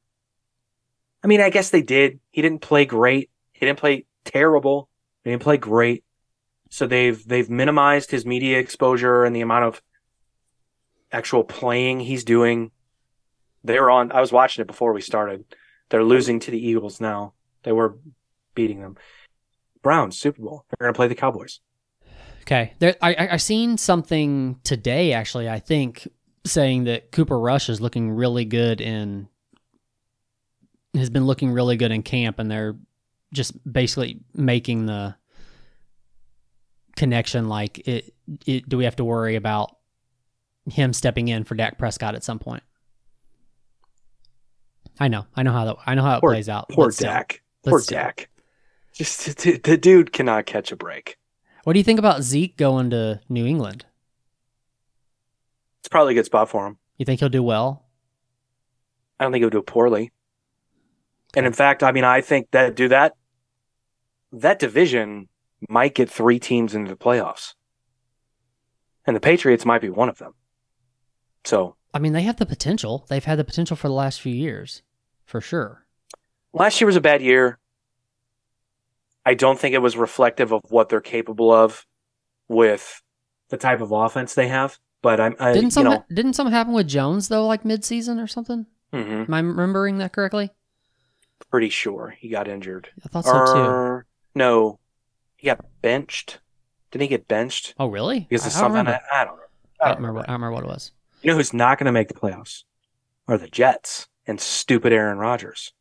[1.23, 2.21] I mean, I guess they did.
[2.31, 3.31] He didn't play great.
[3.53, 4.89] He didn't play terrible.
[5.23, 6.05] He didn't play great.
[6.71, 9.83] So they've they've minimized his media exposure and the amount of
[11.13, 12.73] actual playing he's doing.
[13.63, 15.45] They're on I was watching it before we started.
[15.89, 17.33] They're losing to the Eagles now.
[17.63, 17.97] They were
[18.55, 18.97] beating them.
[19.85, 20.65] Browns, Super Bowl.
[20.69, 21.61] They're gonna play the Cowboys.
[22.43, 22.75] okay.
[22.81, 25.49] There, I I I seen something today actually.
[25.49, 26.09] I think
[26.45, 29.29] saying that Cooper Rush is looking really good in
[30.97, 32.77] has been looking really good in camp, and they're
[33.33, 35.15] just basically making the
[36.97, 37.49] connection.
[37.49, 38.15] Like it,
[38.47, 39.77] it do we have to worry about
[40.71, 42.63] him stepping in for Dak Prescott at some point?
[45.01, 46.69] I know, I know how that I know how it Poor- plays out.
[46.69, 47.09] Poor still.
[47.11, 47.43] Uh, Dak.
[47.67, 48.29] Poor Dak.
[48.95, 51.19] Just the, the dude cannot catch a break.
[51.65, 53.87] What do you think about Zeke going to New England?
[55.81, 56.79] It's probably a good spot for him.
[56.97, 57.85] You think he'll do well?
[59.19, 60.13] I don't think he'll do poorly.
[61.37, 63.15] And in fact, I mean, I think that do that.
[64.33, 65.29] That division
[65.69, 67.55] might get three teams into the playoffs,
[69.07, 70.35] and the Patriots might be one of them.
[71.45, 73.07] So I mean, they have the potential.
[73.09, 74.83] They've had the potential for the last few years,
[75.25, 75.87] for sure.
[76.53, 77.59] last year was a bad year.
[79.27, 81.87] I don't think it was reflective of what they're capable of
[82.49, 83.03] with
[83.49, 84.79] the type of offense they have.
[85.03, 88.19] But I'm, I, didn't you some know, didn't something happen with Jones though, like mid-season
[88.19, 88.67] or something?
[88.93, 90.51] mhm, Am I remembering that correctly?
[91.51, 92.89] pretty sure he got injured.
[93.05, 93.61] I thought so too.
[93.61, 94.79] Or no,
[95.37, 96.41] he got benched.
[96.91, 97.75] Didn't he get benched?
[97.79, 98.27] Oh, really?
[98.29, 98.95] Because I, of I don't something.
[98.95, 99.43] I, I don't know.
[99.81, 100.15] I don't remember.
[100.21, 100.93] What, I don't remember what it was.
[101.23, 102.65] You know who's not going to make the playoffs?
[103.29, 105.73] Are the Jets and stupid Aaron Rodgers.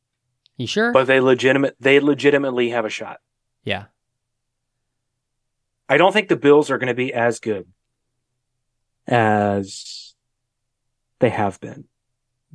[0.57, 0.91] You sure?
[0.91, 3.19] But they legitimate they legitimately have a shot.
[3.63, 3.85] Yeah.
[5.89, 7.67] I don't think the Bills are going to be as good
[9.07, 10.13] as
[11.19, 11.85] they have been.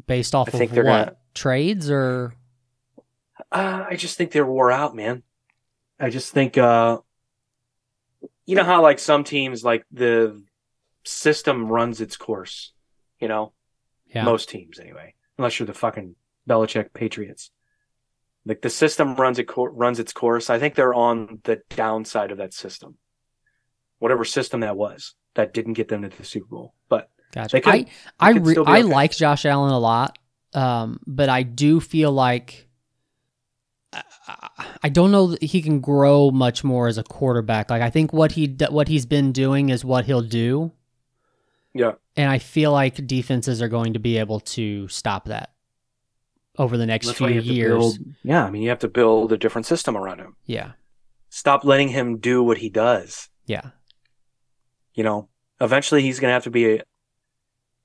[0.06, 2.34] Based off I think of they're what gonna- trades or
[3.52, 5.22] Uh, I just think they're wore out, man.
[6.00, 6.98] I just think uh
[8.46, 10.42] you know how like some teams like the
[11.04, 12.72] system runs its course,
[13.20, 13.52] you know?
[14.14, 14.24] yeah.
[14.24, 16.14] Most teams anyway, unless you're the fucking
[16.48, 17.50] Belichick Patriots.
[18.48, 20.48] Like the system runs it runs its course.
[20.48, 22.96] I think they're on the downside of that system.
[23.98, 26.74] Whatever system that was that didn't get them to the Super Bowl.
[26.88, 27.60] But Gotcha.
[27.60, 27.86] Could- I
[28.18, 30.18] I, re- be I like Josh Allen a lot,
[30.54, 32.66] um, but I do feel like
[33.92, 34.02] I,
[34.82, 37.68] I don't know that he can grow much more as a quarterback.
[37.68, 40.72] Like I think what he what he's been doing is what he'll do,
[41.74, 45.52] yeah, and I feel like defenses are going to be able to stop that
[46.58, 47.70] over the next that's few why you have to years.
[47.70, 47.98] build.
[48.22, 50.36] Yeah, I mean you have to build a different system around him.
[50.46, 50.72] Yeah,
[51.30, 53.28] Stop letting him do what he does.
[53.46, 53.70] yeah,
[54.94, 55.28] You know,
[55.60, 56.82] eventually he's going to have to be a.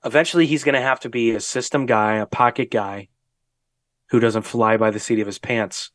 [0.06, 3.08] Eventually he's going to have to be a system guy, a pocket guy,
[4.10, 5.92] who doesn't fly by the seat of his pants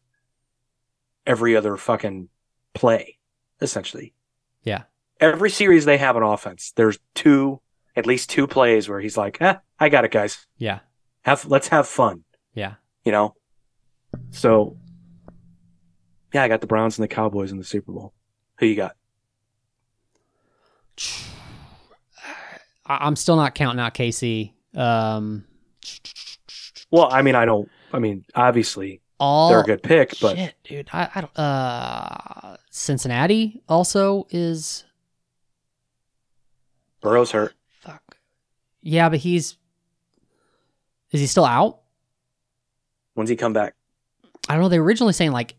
[1.27, 2.29] every other fucking
[2.75, 3.19] play,
[3.61, 4.15] essentially.
[4.63, 4.85] yeah,
[5.21, 7.61] Every series they have an offense, there's two,
[7.97, 10.47] at least two plays where he's like, eh, I got it, guys.
[10.57, 10.79] yeah,
[11.23, 12.25] Have, let's have fun,
[12.59, 12.75] yeah.
[13.05, 13.35] you know?
[14.31, 14.77] So,
[16.35, 18.13] yeah, I got the Browns and the Cowboys in the Super Bowl.
[18.59, 18.97] Who you got?
[22.87, 24.53] I'm still not counting out KC.
[24.75, 25.45] Um,
[26.91, 30.55] Well, I mean, I don't, I mean, obviously, all they're a good pick, but shit,
[30.65, 30.89] dude.
[30.93, 31.39] I, I don't.
[31.39, 34.85] Uh, Cincinnati also is
[37.01, 37.55] Burrow's hurt.
[37.81, 38.17] fuck.
[38.81, 39.57] Yeah, but he's
[41.11, 41.81] is he still out?
[43.19, 43.75] When's he come back?
[44.49, 44.69] I don't know.
[44.69, 45.57] They were originally saying like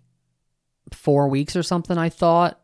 [0.93, 1.97] four weeks or something.
[1.97, 2.57] I thought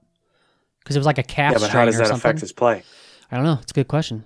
[0.79, 2.81] because it was like a calf yeah, but how does that affect his play?
[3.29, 3.59] I don't know.
[3.61, 4.23] It's a good question.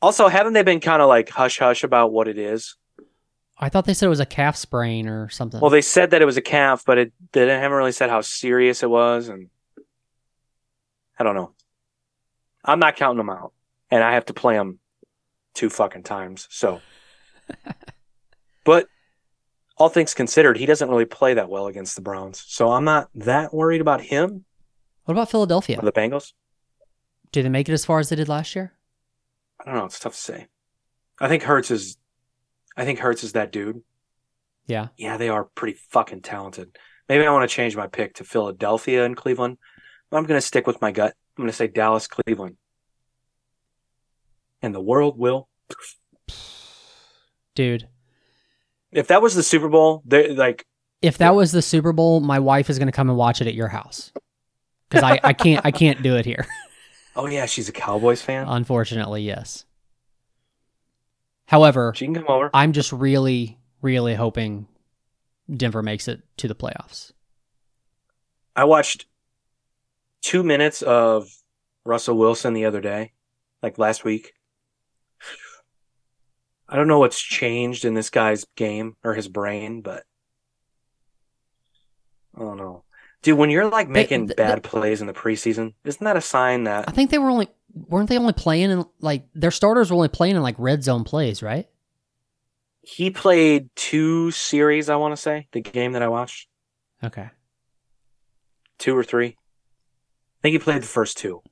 [0.00, 2.76] Also, haven't they been kind of like hush hush about what it is?
[3.58, 5.60] I thought they said it was a calf sprain or something.
[5.60, 8.22] Well, they said that it was a calf, but it they haven't really said how
[8.22, 9.50] serious it was, and
[11.18, 11.52] I don't know.
[12.64, 13.52] I'm not counting them out,
[13.90, 14.78] and I have to play them
[15.52, 16.48] two fucking times.
[16.50, 16.80] So,
[18.64, 18.88] but
[19.76, 23.08] all things considered, he doesn't really play that well against the Browns, so I'm not
[23.14, 24.44] that worried about him
[25.06, 25.80] what about Philadelphia?
[25.80, 26.32] the Bengals.
[27.30, 28.72] Did they make it as far as they did last year?
[29.60, 29.84] I don't know.
[29.84, 30.46] It's tough to say.
[31.20, 31.96] I think Hurts is.
[32.76, 33.82] I think Hurts is that dude.
[34.66, 34.88] Yeah.
[34.96, 36.76] Yeah, they are pretty fucking talented.
[37.08, 39.58] Maybe I want to change my pick to Philadelphia and Cleveland.
[40.10, 41.14] But I'm going to stick with my gut.
[41.38, 42.56] I'm going to say Dallas, Cleveland.
[44.60, 45.48] And the world will.
[47.54, 47.88] Dude,
[48.96, 50.64] If that was the Super Bowl, they like
[51.02, 53.46] if that was the Super Bowl, my wife is going to come and watch it
[53.46, 54.10] at your house
[54.88, 56.46] because I, I can't I can't do it here.
[57.16, 58.46] oh yeah, she's a Cowboys fan.
[58.48, 59.66] Unfortunately, yes.
[61.44, 62.50] However, She can come over.
[62.54, 64.66] I'm just really, really hoping
[65.54, 67.12] Denver makes it to the playoffs.
[68.56, 69.04] I watched
[70.22, 71.30] two minutes of
[71.84, 73.12] Russell Wilson the other day,
[73.62, 74.32] like last week.
[76.68, 80.04] I don't know what's changed in this guy's game or his brain, but
[82.36, 82.84] I don't know.
[83.22, 86.64] Dude, when you're like making th- bad plays in the preseason, isn't that a sign
[86.64, 89.96] that I think they were only weren't they only playing in like their starters were
[89.96, 91.68] only playing in like red zone plays, right?
[92.86, 96.46] he played two series, I want to say, the game that I watched?
[97.02, 97.30] Okay.
[98.78, 99.26] Two or three?
[99.26, 101.42] I think he played the first two.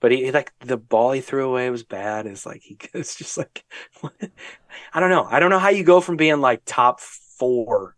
[0.00, 2.26] But he, he, like the ball he threw away was bad.
[2.26, 3.64] It's like he it's just like
[4.92, 5.26] I don't know.
[5.28, 7.96] I don't know how you go from being like top four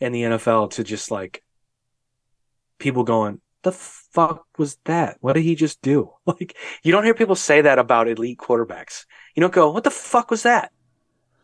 [0.00, 1.42] in the NFL to just like
[2.78, 5.16] people going, the fuck was that?
[5.20, 6.12] What did he just do?
[6.26, 9.06] Like you don't hear people say that about elite quarterbacks.
[9.34, 10.72] You don't go, what the fuck was that?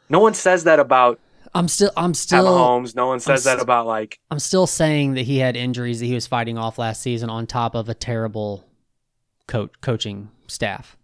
[0.08, 1.20] No one says that about
[1.54, 2.94] I'm still I'm still Mahomes.
[2.94, 6.14] No one says that about like I'm still saying that he had injuries that he
[6.14, 8.67] was fighting off last season on top of a terrible
[9.48, 10.96] coach coaching staff.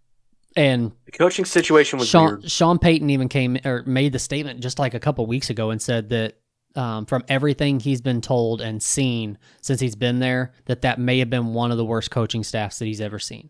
[0.55, 2.49] And the coaching situation was Sean weird.
[2.49, 5.81] Sean Payton even came or made the statement just like a couple weeks ago and
[5.81, 6.37] said that
[6.75, 11.19] um, from everything he's been told and seen since he's been there, that that may
[11.19, 13.49] have been one of the worst coaching staffs that he's ever seen.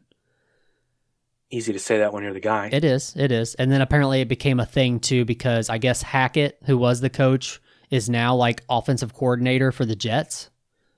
[1.51, 2.69] Easy to say that when you're the guy.
[2.71, 6.01] It is, it is, and then apparently it became a thing too because I guess
[6.01, 7.61] Hackett, who was the coach,
[7.91, 10.49] is now like offensive coordinator for the Jets,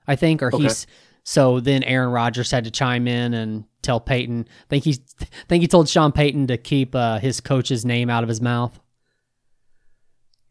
[0.06, 0.62] I think, or Okay.
[0.62, 0.86] he's.
[1.28, 4.48] So then Aaron Rodgers had to chime in and tell Payton.
[4.48, 4.98] I think he's.
[5.20, 8.40] I think he told Sean Payton to keep uh, his coach's name out of his
[8.40, 8.80] mouth.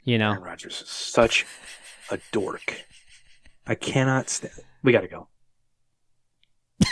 [0.04, 1.48] You know, Aaron Rodgers is such
[2.12, 2.86] a dork.
[3.66, 4.54] I cannot stand.
[4.84, 5.30] We got to go.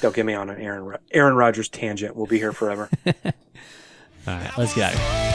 [0.00, 2.16] Don't get me on an Aaron Ro- Aaron Rodgers tangent.
[2.16, 2.88] We'll be here forever.
[3.06, 3.12] all
[4.26, 5.26] right, let's get out